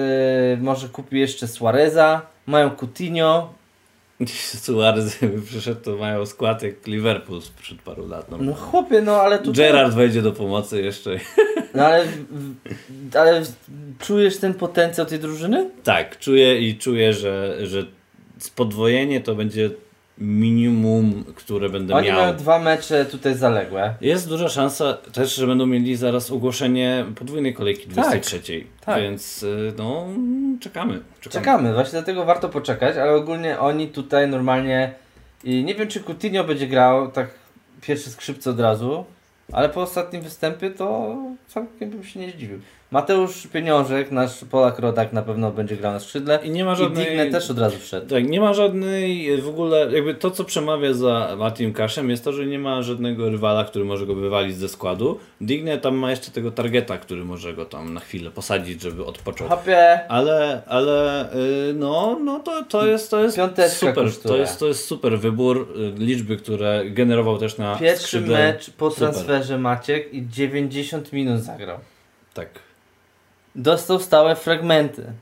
[0.61, 3.55] może kupi jeszcze Suareza, mają Coutinho,
[4.27, 8.31] Suarez przyszedł, to mają skład jak Liverpool sprzed paru lat.
[8.31, 8.39] No.
[8.41, 9.55] No chłopie, no ale tutaj...
[9.55, 11.11] Gerard wejdzie do pomocy jeszcze.
[11.75, 12.05] No ale,
[13.15, 13.43] ale
[13.99, 15.71] czujesz ten potencjał tej drużyny?
[15.85, 17.87] tak, czuję i czuję, że, że
[18.57, 19.71] podwojenie to będzie
[20.19, 22.21] minimum, które będę Oni miał.
[22.21, 23.95] mają dwa mecze tutaj zaległe.
[24.01, 28.65] Jest duża szansa też, że będą mieli zaraz ogłoszenie podwójnej kolejki 23.
[28.85, 29.01] tak.
[29.03, 30.07] Więc y, no,
[30.61, 31.01] czekamy.
[31.21, 31.45] czekamy.
[31.45, 34.95] Czekamy, właśnie dlatego warto poczekać, ale ogólnie oni tutaj normalnie.
[35.45, 37.31] I nie wiem, czy Coutinho będzie grał tak
[37.81, 39.05] pierwsze skrzypce od razu,
[39.53, 41.17] ale po ostatnim występie to
[41.49, 42.59] całkiem bym się nie zdziwił.
[42.95, 46.39] Mateusz Pieniążek, nasz Polak Rodak na pewno będzie grał na skrzydle.
[46.43, 47.07] I nie ma I żadnej...
[47.07, 48.09] Digne też od razu wszedł.
[48.09, 52.33] Tak, nie ma żadnej w ogóle, jakby to co przemawia za Martin Kaszem jest to,
[52.33, 55.19] że nie ma żadnego rywala, który może go wywalić ze składu.
[55.41, 59.49] Digne tam ma jeszcze tego targeta, który może go tam na chwilę posadzić, żeby odpoczął.
[59.49, 64.59] Hopie, Ale, ale y, no, no to, to jest, to jest Piąteczka super, to jest,
[64.59, 65.69] to jest super wybór.
[65.77, 68.39] Y, Liczby, które generował też na pierwszy skrzydle.
[68.39, 69.11] mecz po Super.
[69.11, 71.79] transferze Maciek i 90 minut zagrał.
[72.35, 72.49] Tak.
[73.55, 75.13] Dostał stałe fragmenty.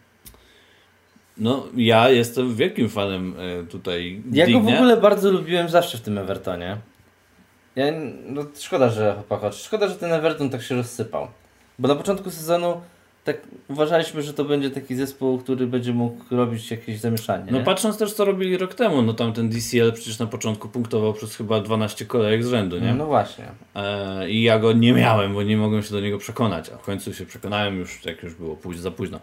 [1.38, 6.00] No, ja jestem wielkim fanem y, tutaj Ja go w ogóle bardzo lubiłem zawsze w
[6.00, 6.76] tym Evertonie.
[7.76, 7.84] Ja,
[8.26, 9.64] no, szkoda, że chłopak odszedł.
[9.64, 11.28] Szkoda, że ten Everton tak się rozsypał.
[11.78, 12.80] Bo na początku sezonu
[13.24, 13.36] tak
[13.68, 17.44] uważaliśmy, że to będzie taki zespół, który będzie mógł robić jakieś zamieszanie.
[17.50, 17.64] No nie?
[17.64, 21.36] patrząc też co robili rok temu, no tam ten DCL przecież na początku punktował przez
[21.36, 22.94] chyba 12 kolejek z rzędu, nie?
[22.94, 23.44] No właśnie.
[23.74, 26.82] E, I ja go nie miałem, bo nie mogłem się do niego przekonać, a w
[26.82, 29.20] końcu się przekonałem już, jak już było późno, za późno.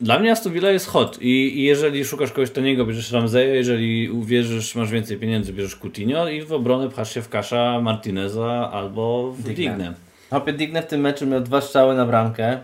[0.00, 4.10] Dla mnie Aston Villa jest hot i, i jeżeli szukasz kogoś taniego, bierzesz Ramzeja, jeżeli
[4.10, 9.32] uwierzysz, masz więcej pieniędzy, bierzesz Coutinho i w obronę pchasz się w Kasza, Martineza albo
[9.32, 9.42] w.
[9.42, 9.94] Digne.
[10.32, 12.58] Hopie Digne w tym meczu miał dwa strzały na bramkę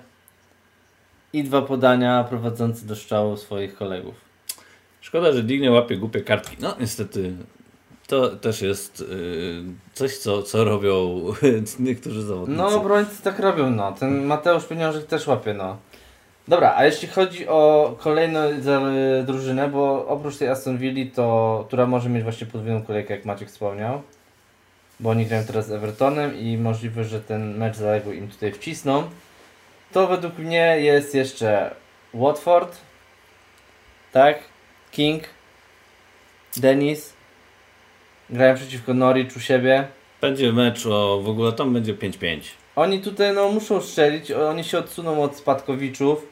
[1.32, 4.14] i dwa podania prowadzące do strzału swoich kolegów.
[5.00, 6.56] Szkoda, że Digne łapie głupie kartki.
[6.60, 7.32] No niestety,
[8.06, 9.62] to też jest y,
[9.94, 11.24] coś, co, co robią
[11.78, 12.62] niektórzy zawodnicy.
[12.62, 13.92] No, obrońcy tak robią, no.
[13.92, 15.76] Ten Mateusz Pieniążek też łapie, no.
[16.48, 18.80] Dobra, a jeśli chodzi o kolejną za-
[19.26, 23.48] drużynę, bo oprócz tej Aston Villa, to, która może mieć właśnie podwójną kolejkę, jak Maciek
[23.48, 24.02] wspomniał,
[25.00, 29.10] bo oni grają teraz z Evertonem i możliwe, że ten mecz zaległy im tutaj wcisną,
[29.92, 31.74] to według mnie jest jeszcze
[32.14, 32.76] Watford,
[34.12, 34.38] tak,
[34.90, 35.22] King,
[36.56, 37.12] Dennis,
[38.30, 39.88] grają przeciwko Norwich u siebie.
[40.20, 42.40] Będzie mecz o, w ogóle tam będzie 5-5.
[42.76, 46.26] Oni tutaj no muszą strzelić, oni się odsuną od spadkowiczów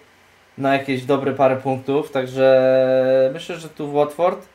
[0.58, 4.48] na jakieś dobre parę punktów, także myślę, że tu Watford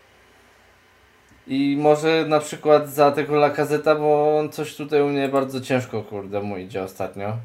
[1.48, 6.02] i może na przykład za tego Lakazeta, bo on coś tutaj u mnie bardzo ciężko
[6.02, 7.38] kurde mu idzie ostatnio.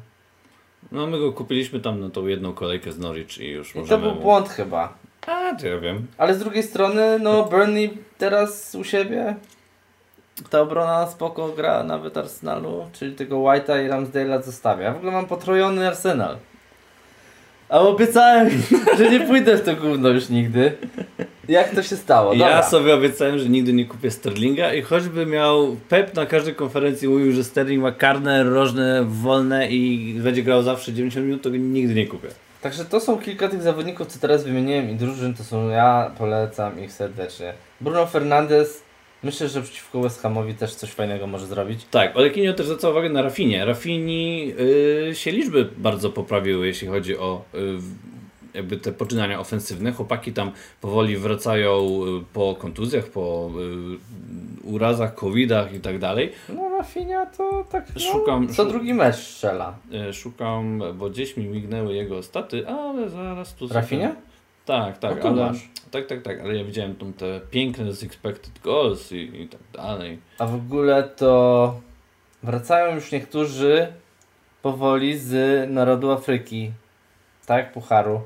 [0.91, 3.79] No my go kupiliśmy tam na tą jedną kolejkę z Norwich i już I to
[3.79, 4.03] możemy...
[4.03, 4.93] był błąd chyba.
[5.27, 6.07] A, to ja wiem.
[6.17, 9.35] Ale z drugiej strony, no Burnley teraz u siebie
[10.49, 14.93] ta obrona spoko gra nawet Arsenalu, czyli tego White'a i Ramsdale'a zostawia.
[14.93, 16.37] W ogóle mam potrojony Arsenal.
[17.69, 18.49] A obiecałem,
[18.97, 20.71] że nie pójdę w to gówno już nigdy.
[21.49, 22.31] Jak to się stało?
[22.31, 22.49] Dobra.
[22.49, 27.07] Ja sobie obiecałem, że nigdy nie kupię Sterlinga i choćby miał Pep na każdej konferencji
[27.07, 31.57] mówił, że Sterling ma karne, rożne, wolne i będzie grał zawsze 90 minut, to go
[31.57, 32.27] nigdy nie kupię.
[32.61, 36.83] Także to są kilka tych zawodników, co teraz wymieniłem i drużyn, to są ja, polecam
[36.83, 37.53] ich serdecznie.
[37.81, 38.81] Bruno Fernandes,
[39.27, 41.85] myślę, że przeciwko West Hamowi też coś fajnego może zrobić.
[41.91, 43.65] Tak, Olekinio też zwraca uwagę na Rafinie.
[43.65, 44.53] Rafini
[45.09, 47.57] y, się liczby bardzo poprawiły, jeśli chodzi o y,
[48.53, 49.91] jakby te poczynania ofensywne.
[49.91, 51.79] Chłopaki tam powoli wracają
[52.21, 53.49] y, po kontuzjach, po
[54.63, 56.31] y, urazach, covidach i tak dalej.
[56.49, 59.75] No Rafinha to tak no, Szukam- co drugi mecz strzela.
[60.09, 63.67] Y, Szukam, bo gdzieś mi mignęły jego staty, ale zaraz tu...
[63.67, 64.15] Rafinha?
[64.67, 65.45] Tak, tak, No ale...
[65.45, 65.69] masz.
[65.91, 69.61] Tak, tak, tak, ale ja widziałem tam te piękne z expected goals i, i tak
[69.73, 70.19] dalej.
[70.39, 71.81] A w ogóle to
[72.43, 73.87] wracają już niektórzy
[74.61, 76.71] powoli z narodu Afryki.
[77.45, 78.21] Tak, Pucharu.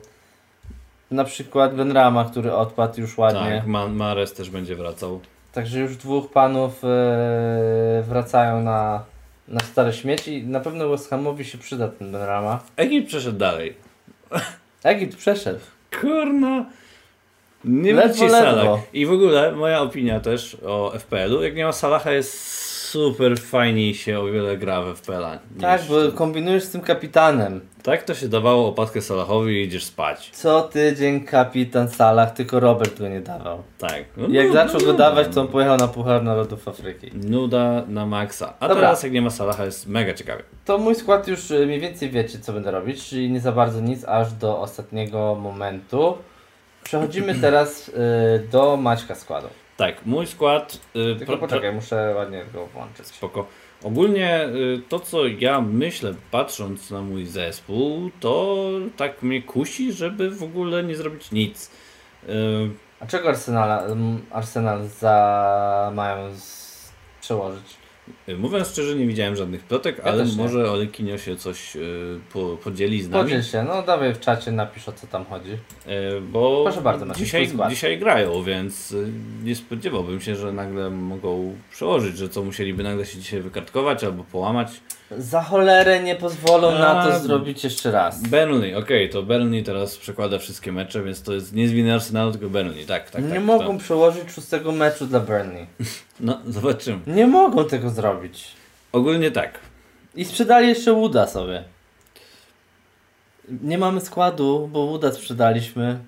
[1.12, 3.58] Na przykład Benrama, który odpadł już ładnie.
[3.58, 5.20] Tak, Ma Mares też będzie wracał.
[5.54, 9.04] Także już dwóch panów e, wracają na,
[9.48, 10.44] na stare śmieci.
[10.44, 12.60] Na pewno West Hamowi się przyda ten Benrama.
[12.76, 13.76] Egipt przeszedł dalej.
[14.84, 15.60] Egipt przeszedł.
[16.00, 16.66] Kurna.
[17.66, 18.82] Nie Ledwo, ledwo.
[18.94, 21.44] I w ogóle moja opinia też o FPL-u.
[21.44, 25.34] Jak nie ma Salaha jest super fajniej się o wiele gra w FPL-a.
[25.34, 27.62] niż- Tak, bo kombinujesz z tym kapitanem.
[27.84, 30.30] Tak to się dawało opatkę Salahowi i idziesz spać.
[30.34, 33.64] Co tydzień kapitan Salah, tylko Robert go nie dawał.
[33.78, 34.04] Tak.
[34.18, 35.34] No, Jak no, zaczął no, go no, dawać, no.
[35.34, 37.12] to on pojechał na Puchar Narodów Afryki.
[37.14, 38.54] Nuda na maksa.
[38.60, 38.84] A Dobra.
[38.84, 40.44] teraz jak nie ma Salaha jest mega ciekawie.
[40.66, 43.82] To mój skład już y, mniej więcej wiecie, co będę robić, czyli nie za bardzo
[43.82, 46.18] nic, aż do ostatniego momentu.
[46.84, 47.94] Przechodzimy teraz y,
[48.52, 49.48] do Maćka składu.
[49.82, 50.80] Tak, mój skład...
[50.96, 53.08] y, Tylko pro- poczekaj, muszę ładnie go włączyć.
[53.08, 53.48] Spoko.
[53.84, 58.66] Ogólnie y, to, co ja myślę, patrząc na mój zespół, to
[58.98, 61.72] tak mnie kusi, żeby w ogóle nie zrobić nic.
[62.30, 62.30] Y,
[63.00, 63.98] A czego Arsenal,
[64.32, 66.92] Arsenal za mają z...
[67.22, 67.81] przełożyć?
[68.30, 72.58] Y, Mówiąc szczerze, nie widziałem żadnych plotek, Ja ale może Olekinio się coś y, po,
[72.64, 73.24] podzieli z nami.
[73.24, 75.52] Podziel się, no dawaj w czacie napisz o co tam chodzi.
[75.52, 75.58] Y,
[76.22, 78.96] Bo Proszę bardzo, dzisiaj, dzisiaj grają, więc
[79.44, 84.24] nie spodziewałbym się, że nagle mogą przełożyć, że co musieliby nagle się dzisiaj wykartkować albo
[84.24, 84.82] połamać.
[85.18, 88.22] Za cholerę nie pozwolą na A, to zrobić jeszcze raz.
[88.22, 92.32] Burnley, okej, to Burnley teraz przekłada wszystkie mecze, więc to jest nie z winy Arsenalu,
[92.32, 93.44] tylko Burnley, tak, tak, nie tak.
[93.44, 95.68] mogą To, przełożyć szóstego meczu dla Burnley.
[96.20, 97.00] no, zobaczymy.
[97.08, 98.48] Nie mogą tego zrobić.
[98.92, 99.60] Ogólnie tak.
[100.16, 101.64] I sprzedali jeszcze Wooda sobie.
[103.64, 106.00] Nie mamy składu, bo Wooda sprzedaliśmy.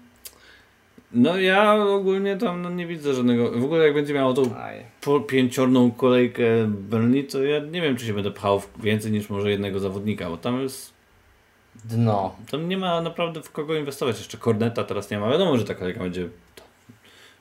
[1.14, 4.54] No ja ogólnie tam no, nie widzę żadnego, w ogóle jak będzie miało tą
[5.02, 9.52] po pięciorną kolejkę Burnley, to ja nie wiem, czy się będę pchał więcej niż może
[9.52, 10.94] jednego zawodnika, bo tam jest,
[11.86, 12.36] Dno.
[12.52, 14.18] tam nie ma naprawdę w kogo inwestować.
[14.18, 15.30] Jeszcze Corneta teraz nie ma.
[15.32, 16.28] Wiadomo, że ta kolejka będzie,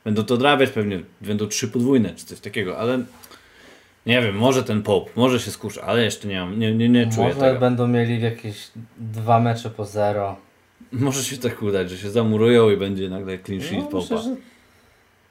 [0.05, 3.03] będą to odrabiać pewnie, będą trzy podwójne czy coś takiego, ale
[4.05, 7.07] nie wiem, może ten Pope, może się skuszy, ale jeszcze nie mam, nie, nie, nie
[7.11, 7.59] czuję Może tego.
[7.59, 10.35] będą mieli jakieś dwa mecze po zero.
[11.05, 14.01] Może się tak udać, że się zamurują i będzie nagle clean sheet No, Pope'a.
[14.01, 14.35] myślę, że...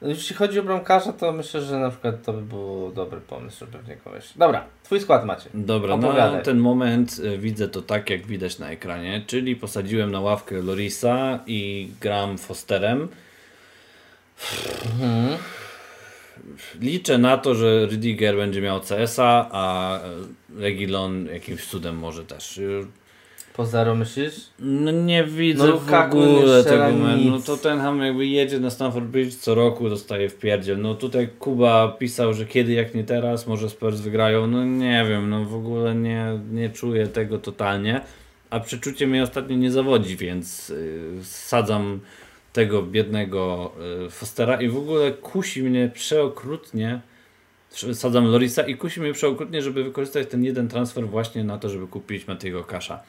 [0.08, 3.88] Jeśli chodzi o bramkarza, to myślę, że na przykład to by był dobry pomysł, żeby
[3.88, 4.38] niego wejść.
[4.38, 5.50] Dobra, twój skład macie.
[5.54, 6.42] Dobra, na Opowiadaj.
[6.42, 11.38] ten moment e, widzę to tak, jak widać na ekranie, czyli posadziłem na ławkę Lorisa
[11.46, 13.08] i gram Fosterem.
[14.84, 15.38] Mhm.
[16.80, 20.00] Liczę na to, że Rydiger będzie miał CS-a, a e,
[20.60, 22.60] Regilon jakimś cudem może też.
[23.56, 24.34] Po zero myślisz?
[24.58, 27.30] No nie widzę No w ogóle tego meczu.
[27.30, 30.80] No to Tenham jakby jedzie na Stamford Bridge co roku, dostaje w pierdziel.
[30.80, 34.46] No tutaj Kuba pisał, że kiedy jak nie teraz, może Spurs wygrają.
[34.46, 38.00] No nie wiem, no w ogóle nie, nie czuję tego totalnie.
[38.50, 42.00] A przeczucie mnie ostatnio nie zawodzi, więc yy, sadzam
[42.52, 47.00] tego biednego yy, Fostera i w ogóle kusi mnie przeokrutnie.
[47.92, 51.86] Sadzam Lorisa i kusi mnie przeokrutnie, żeby wykorzystać ten jeden transfer właśnie na to, żeby
[51.86, 53.02] kupić Matego Kasza.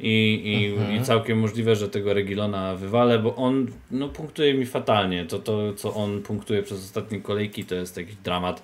[0.00, 1.02] I, i, Mhm.
[1.02, 5.24] I całkiem możliwe, że tego Regilona wywalę, bo on no, punktuje mi fatalnie.
[5.24, 8.62] To, to, co on punktuje przez ostatnie kolejki, to jest jakiś dramat.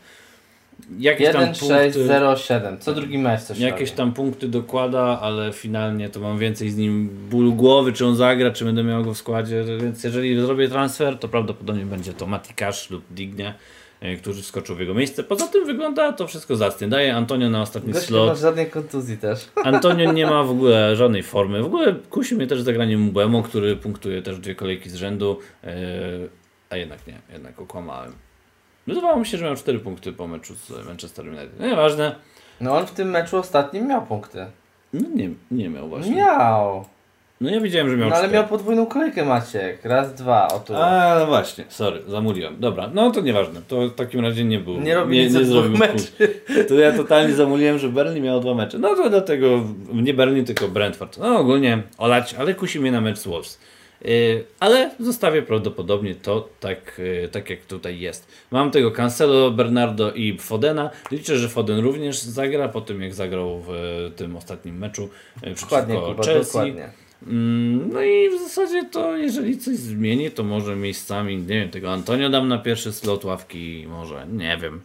[0.99, 2.79] Jakieś tam 1, 6, punkty, 0, 7.
[2.79, 3.97] Co drugi mecz coś jakieś robi.
[3.97, 8.51] tam punkty dokłada, ale finalnie to mam więcej z nim bólu głowy, czy on zagra,
[8.51, 9.65] czy będę miał go w składzie.
[9.81, 13.55] Więc jeżeli zrobię transfer, to prawdopodobnie będzie to Mati Cash lub Digne, e,
[14.19, 15.25] którzy wskoczą w jego miejsce.
[15.25, 16.89] Poza tym wygląda to wszystko zacnie.
[16.89, 18.29] Daję Antonio na ostatni Gość nie slot.
[18.29, 19.49] masz żadnej kontuzji też.
[19.65, 21.63] Antonio nie ma w ogóle żadnej formy.
[21.63, 25.39] W ogóle kusi mnie też zagranie Mbemo, który punktuje też dwie kolejki z rzędu.
[25.63, 25.71] Yy,
[26.71, 28.13] a jednak nie, jednak okłamałem.
[28.87, 31.61] Wydawało mi się, że miał 4 punkty po meczu z Manchester United.
[31.61, 32.15] No Nieważne.
[32.61, 34.47] No on w tym meczu ostatnim miał punkty.
[34.93, 36.17] No nie, nie miał właśnie.
[36.17, 36.85] Miał.
[37.43, 38.35] No ja widziałem, że miał No ale 4.
[38.35, 39.85] miał podwójną kolejkę Maciek.
[39.85, 40.77] Raz, dwa, o tu.
[40.77, 42.57] A, no właśnie, sorry, zamuliłem.
[42.61, 43.61] Dobra, no to nieważne.
[43.69, 44.81] To w takim razie nie był.
[44.81, 46.07] Nie robi nic od zrobił meczy.
[46.69, 48.79] To ja totalnie zamuliłem, że Burnley miał dwa mecze.
[48.79, 51.19] No to dlatego nie Burnley, tylko Brentford.
[51.19, 53.59] No ogólnie olać, ale kusi mnie na mecz z Wolves.
[54.05, 58.29] Yy, ale zostawię prawdopodobnie to tak, yy, tak jak tutaj jest.
[58.51, 60.91] Mam tego Cancelo, Bernardo i Fodena.
[61.11, 65.55] Liczę, że Foden również zagra po tym jak zagrał w yy, tym ostatnim meczu Dokładnie,
[65.55, 66.53] przeciwko Kuba, Chelsea.
[66.53, 67.03] dokładnie.
[67.27, 71.93] Mm, No i w zasadzie to jeżeli coś zmieni, to może miejscami, nie wiem, tego
[71.93, 74.81] Antonio dam na pierwszy slot ławki, może, nie wiem.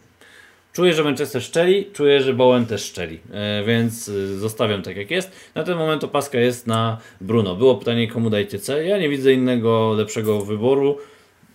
[0.72, 5.10] Czuję, że Manchester szczeli, czuję, że Bowen też szczeli, e, więc y, zostawiam tak jak
[5.10, 5.32] jest.
[5.54, 7.54] Na ten moment opaska jest na Bruno.
[7.56, 8.84] Było pytanie, komu dajcie C.
[8.84, 10.98] Ja nie widzę innego, lepszego wyboru.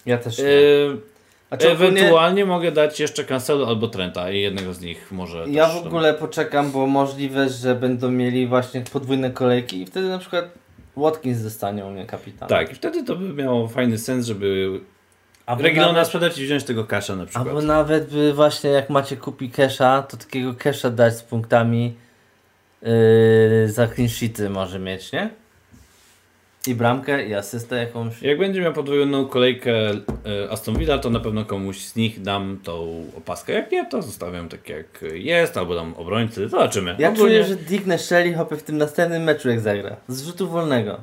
[0.06, 1.72] Ja też E, nie.
[1.72, 5.88] Ewentualnie mogę dać jeszcze Cancelo albo Trenta i jednego z nich może Ja w tam-
[5.88, 10.46] ogóle poczekam, bo możliwe, że będą mieli właśnie podwójne kolejki i wtedy na przykład
[10.98, 12.50] Watkins dostanie u mnie kapitan.
[12.50, 14.80] Tak, i wtedy to by miało fajny sens, żeby
[15.46, 17.48] Albo Regiona nawet, sprzedać i wziąć tego kasza na przykład.
[17.48, 21.96] albo nawet by właśnie jak macie kupi kesha, to takiego kesha dać z punktami
[22.82, 22.90] yy,
[23.70, 25.30] za clean sheety może mieć, nie?
[26.68, 28.22] I bramkę, i asystę jakąś.
[28.22, 32.60] Jak będzie miał podwójną kolejkę e, Aston Villa, to na pewno komuś z nich dam
[32.64, 33.54] tą opaskę.
[33.54, 36.50] Jak nie, to zostawiam tak jak jest, albo dam obrońcy.
[36.50, 36.96] Zobaczymy.
[37.00, 39.96] Ja Ogólnie- czuję, że Digne strzeli hopy w tym następnym meczu jak zagra.
[40.08, 40.98] Z rzutu wolnego.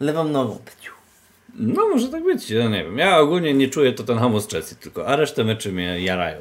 [0.00, 0.58] Lewą nogą.
[1.54, 2.98] No może tak być, ja nie wiem.
[2.98, 6.40] Ja ogólnie nie czuję Tottenhamu z Chelsea tylko, a resztę meczy mnie jarają.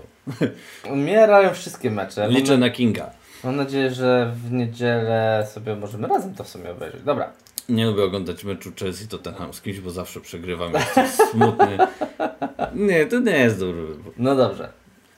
[0.92, 2.30] Umierają wszystkie mecze.
[2.30, 3.10] Liczę na Kinga.
[3.44, 7.02] Mam nadzieję, że w niedzielę sobie możemy razem to w sumie obejrzeć.
[7.02, 7.34] Dobra.
[7.70, 10.74] Nie lubię oglądać meczu Chelsea Tottenham z kimś, bo zawsze przegrywam.
[10.74, 11.78] Jestem smutny.
[12.76, 14.14] Nie, to nie jest dobry wybór.
[14.18, 14.70] No dobrze.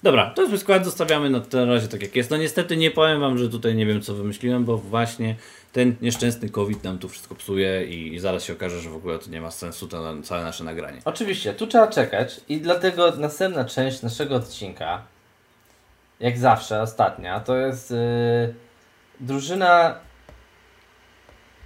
[0.04, 2.30] Dobra, to jest skład zostawiamy na, na razie tak jak jest.
[2.30, 5.36] No niestety nie powiem wam, że tutaj nie wiem co wymyśliłem, bo właśnie
[5.74, 9.20] ten nieszczęsny COVID nam tu wszystko psuje i, i zaraz się okaże, że w ogóle
[9.20, 11.02] to nie ma sensu to na, całe nasze nagranie.
[11.06, 15.02] Oczywiście, tu trzeba czekać i dlatego następna część naszego odcinka,
[16.20, 18.54] jak zawsze, ostatnia, to jest yy,
[19.20, 19.96] drużyna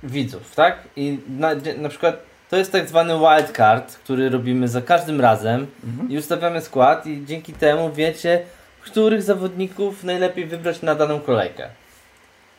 [0.03, 0.77] widzów, tak?
[0.95, 2.17] I na, na przykład
[2.49, 5.67] to jest tak zwany wildcard, który robimy za każdym razem
[6.09, 8.45] i ustawiamy skład i dzięki temu wiecie,
[8.81, 11.69] których zawodników najlepiej wybrać na daną kolejkę.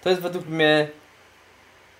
[0.02, 0.88] To jest według mnie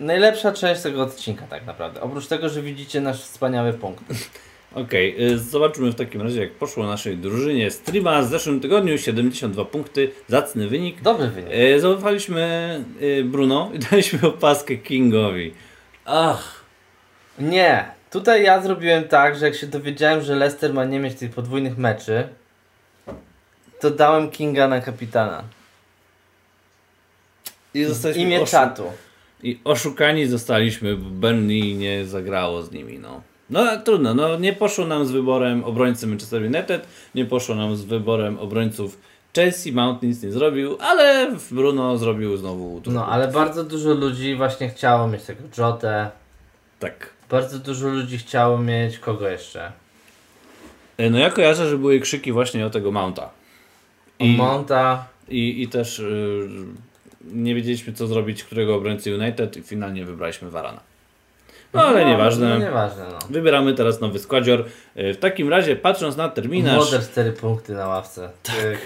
[0.00, 2.00] najlepsza część tego odcinka tak naprawdę.
[2.00, 4.04] Oprócz tego, że widzicie nasz wspaniały punkt.
[4.74, 9.64] Okej, y, zobaczmy w takim razie jak poszło naszej drużynie streama w zeszłym tygodniu, 72
[9.64, 11.02] punkty, zacny wynik.
[11.02, 11.50] Dobry wynik.
[11.52, 15.54] E, Zaufaliśmy y, Bruno i daliśmy opaskę Kingowi.
[16.04, 16.64] Ach,
[17.38, 17.84] Nie.
[18.10, 21.78] Tutaj ja zrobiłem tak, że jak się dowiedziałem, że Leicester ma nie mieć tych podwójnych
[21.78, 22.28] meczy,
[23.80, 25.44] to dałem Kinga na kapitana.
[27.74, 28.84] i W zostaliśmy imię oszu- czatu.
[29.42, 33.22] I oszukani zostaliśmy, bo Burnley nie zagrało z nimi, no.
[33.50, 37.84] No trudno, no nie poszło nam z wyborem obrońcy Manchester United, nie poszło nam z
[37.84, 38.98] wyborem obrońców
[39.36, 44.34] Chelsea, Mount nic nie zrobił, ale Bruno zrobił znowu dużo No, ale bardzo dużo ludzi
[44.34, 46.10] właśnie chciało mieć tego Jotę.
[46.78, 47.10] Tak.
[47.30, 49.72] Bardzo dużo ludzi chciało mieć kogo jeszcze?
[50.98, 53.30] E, No ja kojarzę, że były krzyki właśnie o tego Mounta.
[54.18, 55.06] O I, Monta.
[55.28, 56.48] i, i też y,
[57.32, 60.80] nie wiedzieliśmy co zrobić, którego obrońcy United i finalnie wybraliśmy Varana.
[61.74, 62.48] No ale nieważne.
[62.48, 63.18] No, nieważne, no.
[63.30, 64.64] Wybieramy teraz nowy składzior.
[64.94, 68.30] E, W takim razie, patrząc na terminarz, Moder 4 punkty na ławce.
[68.42, 68.78] Tak.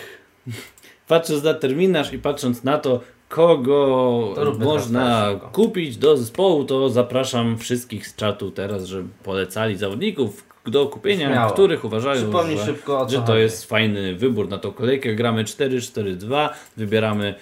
[1.09, 5.49] patrząc na terminarz i patrząc na to, kogo można szybko.
[5.49, 11.53] kupić do zespołu, to zapraszam wszystkich z czatu teraz, żeby polecali zawodników do kupienia, Śmiało.
[11.53, 12.75] których uważają, że,
[13.09, 15.15] że to jest fajny wybór na tą kolejkę.
[15.15, 17.35] Gramy 4-4-2, wybieramy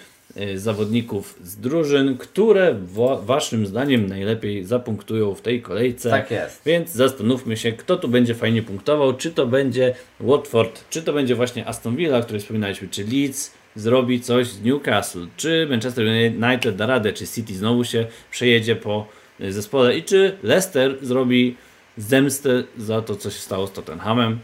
[0.55, 6.09] zawodników z drużyn, które wa- waszym zdaniem najlepiej zapunktują w tej kolejce.
[6.09, 6.61] Tak jest.
[6.65, 9.13] Więc zastanówmy się, kto tu będzie fajnie punktował.
[9.13, 13.51] Czy to będzie Watford, czy to będzie właśnie Aston Villa, o której wspominaliśmy, czy Leeds
[13.75, 16.05] zrobi coś z Newcastle, czy Manchester
[16.43, 19.07] United da radę, czy City znowu się przejedzie po
[19.41, 21.55] y, zespole i czy Leicester zrobi
[21.97, 24.39] zemstę za to, co się stało z Tottenhamem.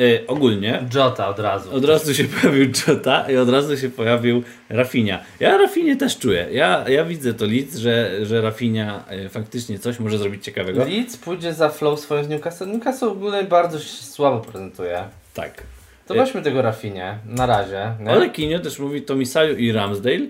[0.00, 1.74] Y, ogólnie Jota od razu.
[1.74, 5.18] od razu się pojawił Jota i od razu się pojawił Rafinha.
[5.40, 6.46] Ja Rafinie też czuję.
[6.52, 10.84] Ja, ja widzę to Leeds, że, że Rafinha y, faktycznie coś może zrobić ciekawego.
[10.84, 12.66] Leeds pójdzie za flow swoim z Newcastle.
[12.66, 15.04] Newcastle w ogóle bardzo się słabo prezentuje.
[15.34, 15.62] Tak.
[16.06, 17.92] To Y- weźmy tego Rafinie na razie.
[18.00, 18.10] Nie?
[18.10, 20.20] Ale Kinio też mówi Tomisaju i Ramsdale.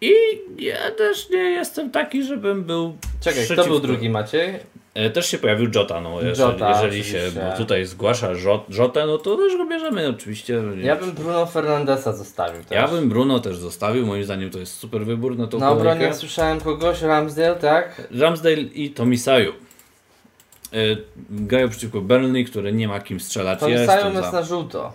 [0.00, 0.12] I
[0.58, 2.96] ja też nie jestem taki, żebym był.
[3.20, 3.70] Czekaj, kto przeciwko.
[3.70, 4.54] był drugi Maciej?
[4.96, 9.06] E, Też się pojawił Jota, no jeżeli, Jota, jeżeli się bo tutaj zgłasza Jot- Jotę,
[9.06, 10.62] no to też go bierzemy oczywiście.
[10.82, 12.70] Ja bym Bruno Fernandesa zostawił też.
[12.70, 16.14] Ja bym Bruno też zostawił, moim zdaniem to jest super wybór na tą Na obronie
[16.14, 18.08] słyszałem kogoś, Ramsdale, tak?
[18.18, 19.52] Ramsdale i Tomisaju.
[20.72, 20.76] E,
[21.30, 23.60] Grają przeciwko Burnley, które nie ma kim strzelać.
[23.60, 24.40] To ja Misają jestem jest za...
[24.40, 24.92] na żółto.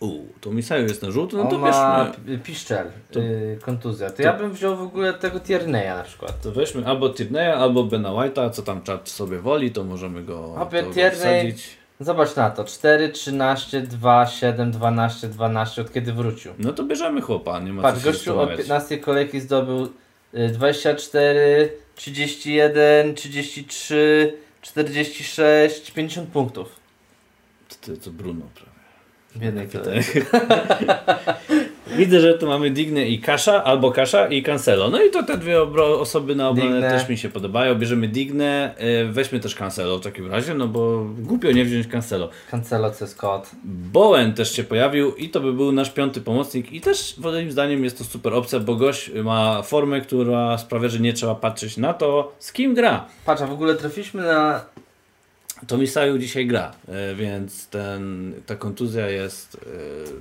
[0.00, 2.36] U, Tomisaju jest na żółto, no to ma bierzmy.
[2.38, 4.10] p- piszczel, To- y, kontuzja.
[4.10, 6.40] To, to- ja bym wziął w ogóle tego Tierneya na przykład.
[6.42, 10.54] To weźmy albo Tierney'a, albo Bena White'a, co tam czat sobie woli, to możemy go,
[10.58, 11.78] Hopie, to go wsadzić.
[12.00, 12.64] Zobacz na to.
[12.64, 16.52] 4, 13, 2, 7, 12, 12 od kiedy wrócił.
[16.58, 18.58] No to bierzemy chłopa, nie ma Patrz, co się gościu od zastanawiać.
[18.58, 19.88] 15 kolejki zdobył
[20.34, 24.32] y, 24, 31, 33,
[24.62, 26.68] 46, 50 punktów.
[27.80, 28.67] Ty, to Bruno prawie.
[29.38, 30.20] W jednej Takie kolejce.
[31.96, 34.90] Widzę, że tu mamy Dignę i Kasza, albo Kasza i Cancelo.
[34.90, 36.90] No i to te dwie osoby na obronę Digne.
[36.90, 37.74] też mi się podobają.
[37.74, 42.28] Bierzemy Dignę, y, weźmy też Cancelo w takim razie, no bo głupio nie wziąć Cancelo.
[42.50, 43.50] Cancelo, co jest kot.
[43.64, 47.84] Bowen też się pojawił i to by był nasz piąty pomocnik i też moim zdaniem
[47.84, 51.94] jest to super opcja, bo gość ma formę, która sprawia, że nie trzeba patrzeć na
[51.94, 53.06] to, z kim gra.
[53.24, 54.60] Patrz, a w ogóle trafiliśmy na
[55.66, 59.66] To Misaju dzisiaj gra, e, więc ten, ta kontuzja jest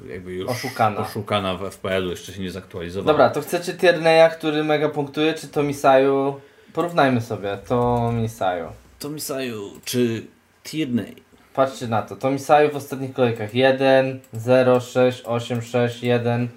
[0.08, 0.97] e, jakby już Oszukana.
[0.97, 3.13] oszukana w FPL-u, jeszcze się nie zaktualizowała.
[3.13, 6.39] Dobra, to chcecie Tierneya, który mega punktuje, czy to Misaju?
[6.73, 8.67] Porównajmy sobie, to Misaju.
[9.00, 10.28] To Misaju czy
[10.63, 11.15] Tierney?
[11.54, 16.47] Patrzcie na to, to Misaju w ostatnich kolejkach 1, 0, 6, 8, 6, 1,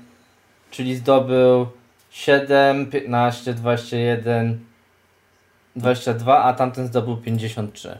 [0.70, 1.66] czyli zdobył
[2.11, 4.59] 7, 15, 21,
[5.76, 7.98] 22, a tamten zdobył 53.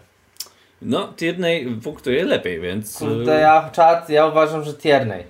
[0.83, 5.25] No, Tierney punktuje lepiej, więc Kurde, e, ja czat, ja uważam, że Tierney.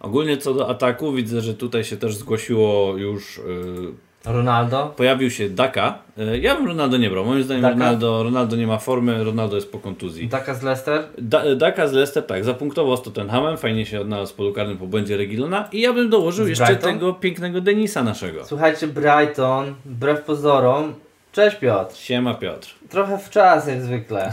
[0.00, 4.94] ogólnie co do ataku widzę, że tutaj się też zgłosiło już e, Ronaldo?
[4.96, 5.98] Pojawił się Daka.
[6.18, 7.24] E, Ja bym Ronaldo nie brał.
[7.24, 7.74] Moim zdaniem Daka?
[7.74, 10.28] Ronaldo, Ronaldo nie ma formy, Ronaldo jest po kontuzji.
[10.28, 11.04] Taka z Leicester?
[11.18, 14.86] Da, Daka z Leicester tak, zapunktował z Tottenhamem, fajnie się odnalazł w polu karnym po
[14.86, 16.92] błędzie Regilona i ja bym dołożył Z jeszcze Brighton?
[16.92, 18.44] tego pięknego Denisa naszego.
[18.44, 20.94] Słuchajcie, Brighton, wbrew pozorom.
[21.36, 21.96] Cześć Piotr.
[21.96, 22.74] Siema Piotr.
[22.88, 24.32] Trochę w czas jak zwykle.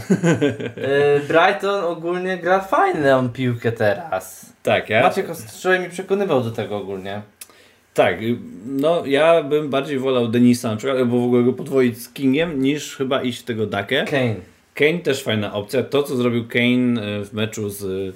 [1.20, 4.52] Y, Brighton ogólnie gra fajną piłkę teraz.
[4.62, 7.22] Tak, ja, Maciek wczoraj mi przekonywał do tego ogólnie.
[7.94, 8.36] tak, y,
[8.66, 12.62] no ja bym bardziej wolał Denisa na przykład, albo w ogóle go podwoić z Kingiem,
[12.62, 14.04] niż chyba iść w tego Dakę.
[14.04, 14.34] Kane.
[14.74, 15.82] Kane też fajna opcja.
[15.82, 18.14] To, co zrobił Kane y, w meczu z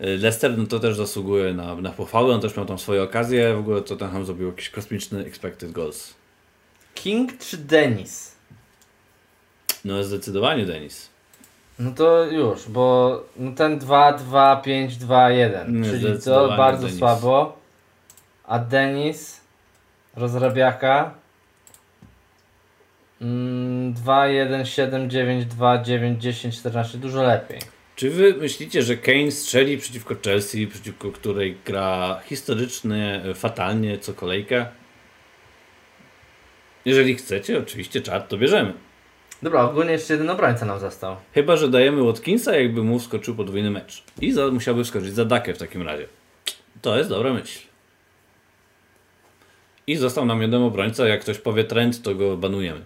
[0.00, 2.34] Leicester, no to też zasługuje na, na pochwałę.
[2.34, 3.54] On też miał tam swoje okazje.
[3.54, 6.21] W ogóle Tottenham zrobił jakiś kosmiczny expected goals.
[6.94, 8.34] King czy Denis?
[9.84, 11.08] No zdecydowanie Denis.
[11.78, 15.80] No to już, bo no ten 2, 2, 5, 2, 1.
[15.80, 16.98] Nie, Czyli to bardzo Denis.
[16.98, 17.58] słabo.
[18.44, 19.40] A Denis,
[20.16, 21.14] rozrabiaka.
[23.20, 26.98] Mm, 2, 1, 7, 9, 2, 9, 10, 14.
[26.98, 27.58] Dużo lepiej.
[27.96, 34.66] Czy wy myślicie, że Kane strzeli przeciwko Chelsea, przeciwko której gra historycznie, fatalnie co kolejkę?
[36.84, 38.72] Jeżeli chcecie, oczywiście czat, to bierzemy.
[39.42, 41.16] Dobra, ogólnie jeszcze jeden obrońca nam został.
[41.34, 44.02] Chyba, że dajemy Watkinsa, jakby mu wskoczył podwójny mecz.
[44.20, 46.06] I za, musiałby wskoczyć za Dakę w takim razie.
[46.82, 47.60] To jest dobra myśl.
[49.86, 52.80] I został nam jeden obrońca, jak ktoś powie trend, to go banujemy.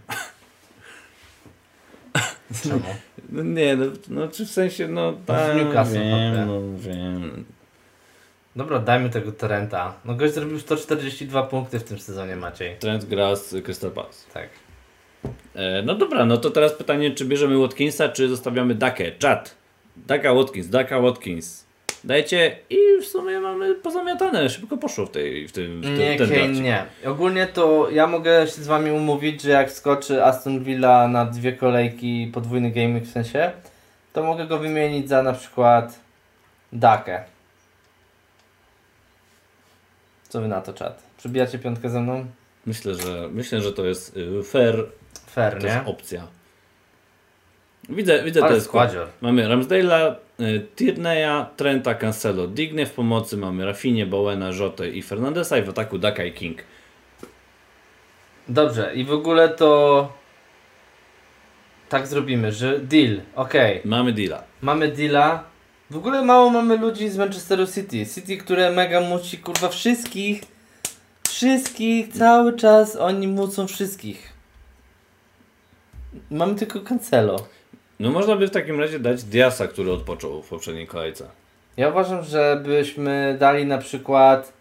[2.63, 2.81] Czemu?
[3.29, 7.45] No nie, no, no czy w sensie, no w tak, Newcastle wiem, no wiem.
[8.57, 9.95] Dobra, dajmy tego Torrenta.
[10.05, 12.77] No gość zrobił 142 punkty w tym sezonie, Maciej.
[12.77, 14.31] Trend gra z Crystal Palace.
[14.35, 14.49] Tak.
[15.55, 19.13] E, no dobra, no to teraz pytanie, czy bierzemy Watkinsa, czy zostawiamy Dakę?
[19.13, 19.55] Czat.
[19.97, 21.67] Daka Watkins, Daka Watkins.
[22.05, 26.17] Dajcie i w sumie mamy pozamiatane, szybko poszło w, tej, w tym w tym, Nie,
[26.17, 26.63] Kane drafcie.
[26.63, 26.85] nie.
[27.07, 31.53] Ogólnie to ja mogę się z wami umówić, że jak skoczy Aston Villa na dwie
[31.53, 33.51] kolejki, podwójny gaming w sensie,
[34.13, 36.01] to mogę go wymienić za na przykład
[36.73, 37.25] Dakę.
[40.29, 41.03] Co wy na to czat?
[41.17, 42.27] Przybijacie piątkę ze mną?
[42.67, 44.85] Myślę, że, myślę, że to jest y, fair,
[45.27, 45.93] Fair, to jest nie?
[45.93, 46.27] opcja.
[47.89, 49.09] Widzę, widzę Ale to jest składzior.
[49.21, 55.59] Mamy Ramsdale'a, y, Tierney'a, Trenta, Cancelo, Digne w pomocy, mamy Rafinie, Bowena, Jotę i Fernandesa
[55.59, 56.59] i w ataku Daka i King.
[58.49, 60.13] Dobrze, i w ogóle to
[61.89, 63.81] tak zrobimy, że deal, okej.
[63.85, 64.43] Mamy deala.
[64.63, 65.45] Mamy deala.
[65.91, 68.07] W ogóle mało mamy ludzi z Manchesteru City.
[68.07, 70.43] City, które mega muci kurwa wszystkich.
[71.29, 74.33] Wszystkich, cały czas oni mucą wszystkich.
[76.31, 77.47] Mamy tylko Cancelo.
[78.01, 81.29] No można by w takim razie dać Diasa, który odpoczął w poprzedniej kolejce.
[81.77, 84.53] Ja uważam, że byśmy dali na przykład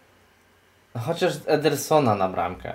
[1.06, 2.72] chociaż Edersona na bramkę.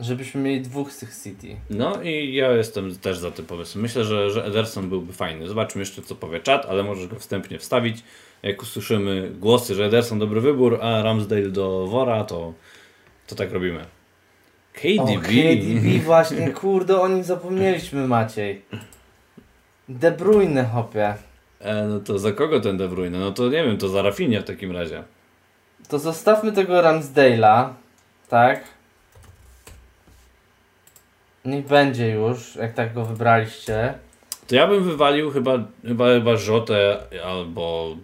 [0.00, 1.56] Żebyśmy mieli dwóch z tych City.
[1.70, 3.82] No i ja jestem też za tym pomysłem.
[3.82, 5.48] Myślę, że, że Ederson byłby fajny.
[5.48, 8.02] Zobaczmy jeszcze co powie czat, ale możesz go wstępnie wstawić.
[8.42, 12.52] Jak usłyszymy głosy, że Ederson dobry wybór, a Ramsdale do wora, to,
[13.26, 13.80] to tak robimy.
[13.80, 15.22] O, KDB.
[15.22, 18.62] KDB właśnie, kurde, o nim zapomnieliśmy Maciej.
[19.88, 21.14] De Bruyne hopie.
[21.60, 23.18] E, no to za kogo ten De Bruyne?
[23.18, 25.02] No to nie wiem, to za Rafinia w takim razie.
[25.88, 27.68] To zostawmy tego Ramsdale'a,
[28.28, 28.77] tak?
[31.44, 33.94] Niech będzie już, jak tak go wybraliście.
[34.46, 37.96] To ja bym wywalił chyba, chyba, chyba Rzotę albo...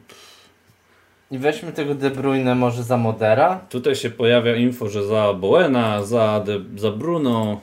[1.30, 3.60] I weźmy tego De Bruyne może za Modera.
[3.68, 7.60] Tutaj się pojawia info, że za Bowena, za, De, za Bruno.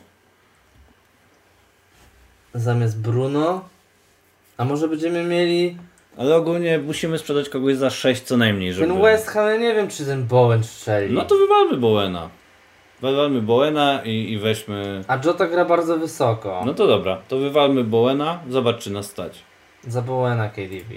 [2.54, 3.70] Zamiast Bruno.
[4.58, 5.78] A może będziemy mieli
[6.18, 8.88] Ale ogólnie musimy sprzedać kogoś za 6 co najmniej, żeby...
[8.88, 11.14] ten West Ham, ja nie wiem czy ten Bowen strzeli.
[11.14, 12.30] No to wywalmy Bowena.
[13.02, 15.02] Wywalmy Bowena i, i weźmy...
[15.08, 16.64] A Jota gra bardzo wysoko.
[16.66, 19.40] No to dobra, to wywalmy Bowena, zobacz czy nas stać.
[19.88, 20.94] Za Bowena KDB.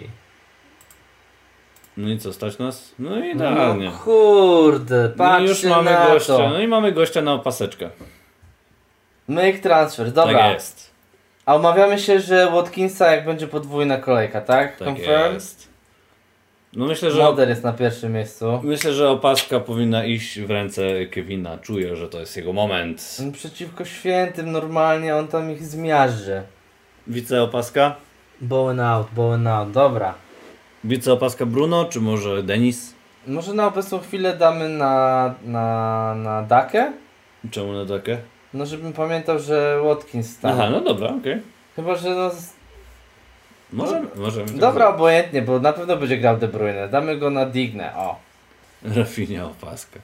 [1.96, 2.94] No i co, stać nas?
[2.98, 3.84] No idealnie.
[3.90, 6.48] No kurde, No i patrzcie już mamy na gościa, to.
[6.48, 7.90] no i mamy gościa na opaseczkę.
[9.28, 10.38] Make transfer, dobra.
[10.38, 10.94] Tak jest.
[11.46, 14.76] A umawiamy się, że Watkinsa jak będzie podwójna kolejka, tak?
[14.76, 15.34] Tak Confirm?
[15.34, 15.68] jest.
[16.76, 17.22] No myślę, że...
[17.22, 18.60] Moder jest na pierwszym miejscu.
[18.62, 21.58] Myślę, że opaska powinna iść w ręce Kevina.
[21.58, 23.18] Czuję, że to jest jego moment.
[23.32, 26.42] Przeciwko świętym normalnie on tam ich zmiażdży.
[27.06, 27.96] Wice opaska?
[28.40, 30.14] Bowen out, Bowen out, dobra.
[30.84, 32.94] Wice opaska Bruno, czy może Denis?
[33.26, 36.92] Może na obecną chwilę damy na, na, na Dakę?
[37.50, 38.18] Czemu na takie?
[38.54, 40.50] No żebym pamiętał, że Watkins tam.
[40.52, 41.40] Aha, no dobra, okej.
[41.76, 42.30] Chyba, że no...
[43.74, 44.46] z- Możemy, możemy.
[44.46, 46.88] tak Dobra, obojętnie, bo na pewno będzie grał De Bruyne.
[46.88, 48.20] Damy go na Dignę, o.
[48.82, 50.00] Rafinia opaska.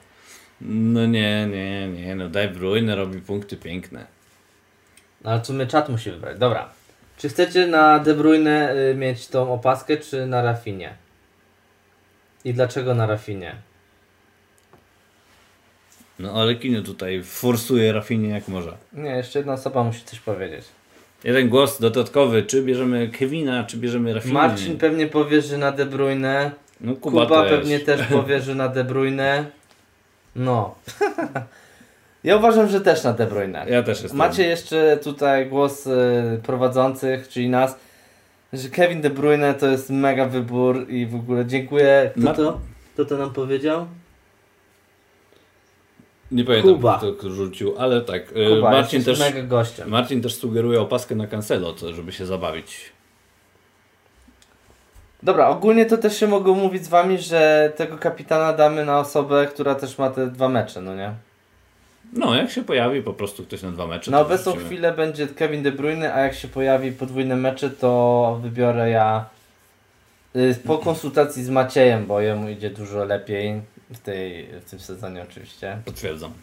[0.61, 4.05] No nie, nie, nie, no De Bruyne robi punkty piękne.
[5.23, 6.37] No, ale czy my czat musi wybrać?
[6.39, 6.69] Dobra.
[7.17, 10.93] Czy chcecie na De Bruyne y, mieć tą opaskę, czy na Rafinie?
[12.45, 13.55] I dlaczego na Rafinie?
[16.19, 18.77] No ale Kino tutaj forsuje Rafinie jak może.
[18.93, 20.65] Nie, jeszcze jedna osoba musi coś powiedzieć.
[21.23, 24.33] Jeden głos dodatkowy, czy bierzemy Kevina, czy bierzemy Rafinę.
[24.33, 26.51] Marcin pewnie powie, że na De Bruyne.
[26.81, 27.51] no, Kuba, Kuba, też.
[27.51, 29.45] pewnie też powie, że na De Bruyne.
[30.35, 30.75] No.
[32.23, 33.65] ja uważam, że też na De Bruyne.
[33.69, 34.17] Ja też jestem.
[34.17, 35.91] Macie jeszcze tutaj głos y,
[36.43, 37.75] prowadzących, czyli nas,
[38.53, 42.11] że Kevin De Bruyne to jest mega wybór i w ogóle dziękuję.
[42.21, 42.59] Kto to?
[42.93, 43.85] Kto to nam powiedział?
[46.31, 47.01] Nie pamiętam Kuba.
[47.19, 48.21] kto, rzucił, ale tak.
[48.35, 49.89] e, Kuba, Marcin, też, mega gościem.
[49.89, 52.91] Marcin też sugeruje opaskę na Cancelo, co, żeby się zabawić.
[55.23, 59.47] Dobra, ogólnie to też się mogą mówić z wami, że tego kapitana damy na osobę,
[59.47, 61.13] która też ma te dwa mecze, no nie?
[62.13, 64.11] No, jak się pojawi po prostu ktoś na dwa mecze.
[64.11, 68.39] Na to obecną chwilę będzie Kevin De Bruyne, a jak się pojawi podwójne mecze, to
[68.41, 69.25] wybiorę ja
[70.35, 73.61] y, po konsultacji z Maciejem, bo jemu idzie dużo lepiej
[73.91, 75.77] w, tej, w tym sezonie oczywiście.
[75.85, 76.33] Potwierdzam.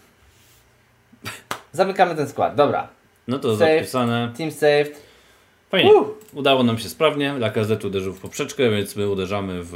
[1.73, 2.89] Zamykamy ten skład, dobra.
[3.29, 3.79] No to Save.
[3.79, 4.33] zapisane.
[4.37, 5.03] Team saved.
[5.71, 5.95] Fajnie.
[5.95, 6.09] Uh.
[6.33, 7.33] Udało nam się sprawnie.
[7.33, 9.73] Lacazette uderzył w poprzeczkę, więc my uderzamy w,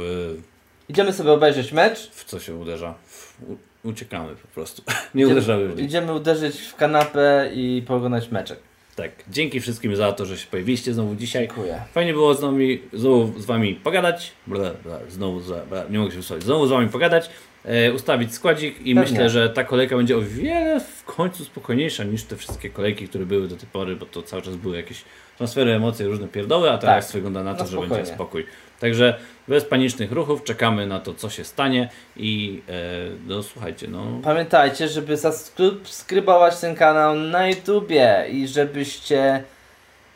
[0.89, 2.11] Idziemy sobie obejrzeć mecz.
[2.11, 2.93] w co się uderza.
[3.05, 3.35] W,
[3.83, 4.81] uciekamy po prostu.
[5.15, 5.79] Nie uderzamy w.
[5.79, 8.59] Idziemy uderzyć w kanapę i poglądać meczek.
[8.95, 9.11] Tak.
[9.29, 11.47] Dzięki wszystkim za to, że się pojawiliście znowu dzisiaj.
[11.47, 11.81] Dziękuję.
[11.93, 14.31] Fajnie było z nami, znowu z wami pogadać.
[14.47, 16.43] Bla, bla, znowu, za, bla, nie mogę się wysłać.
[16.43, 17.29] Znowu z wami pogadać,
[17.95, 18.95] ustawić składzik i Pewnie.
[19.11, 23.25] myślę, że ta kolejka będzie o wiele w końcu spokojniejsza niż te wszystkie kolejki, które
[23.25, 25.01] były do tej pory, bo to cały czas były jakieś
[25.37, 27.13] transfery, emocje, różne pierdoły, a teraz Tak.
[27.13, 28.45] wygląda na to, No że będzie spokój.
[28.79, 32.73] Także bez panicznych ruchów czekamy na to, co się stanie i e,
[33.27, 39.43] no słuchajcie, no Pamiętajcie, żeby subskrybować ten kanał na YouTubie i żebyście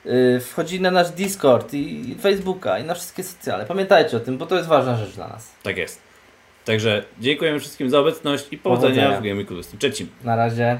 [0.06, 3.66] y, wchodzili na nasz Discord i Facebooka i na wszystkie socjale.
[3.66, 5.52] Pamiętajcie o tym, bo to jest ważna rzecz dla nas.
[5.64, 6.07] tak jest.
[6.68, 9.22] Także dziękujemy wszystkim za obecność i powodzenia, Powodzenia.
[9.22, 10.06] w Gamiku 23.
[10.24, 10.80] Na razie.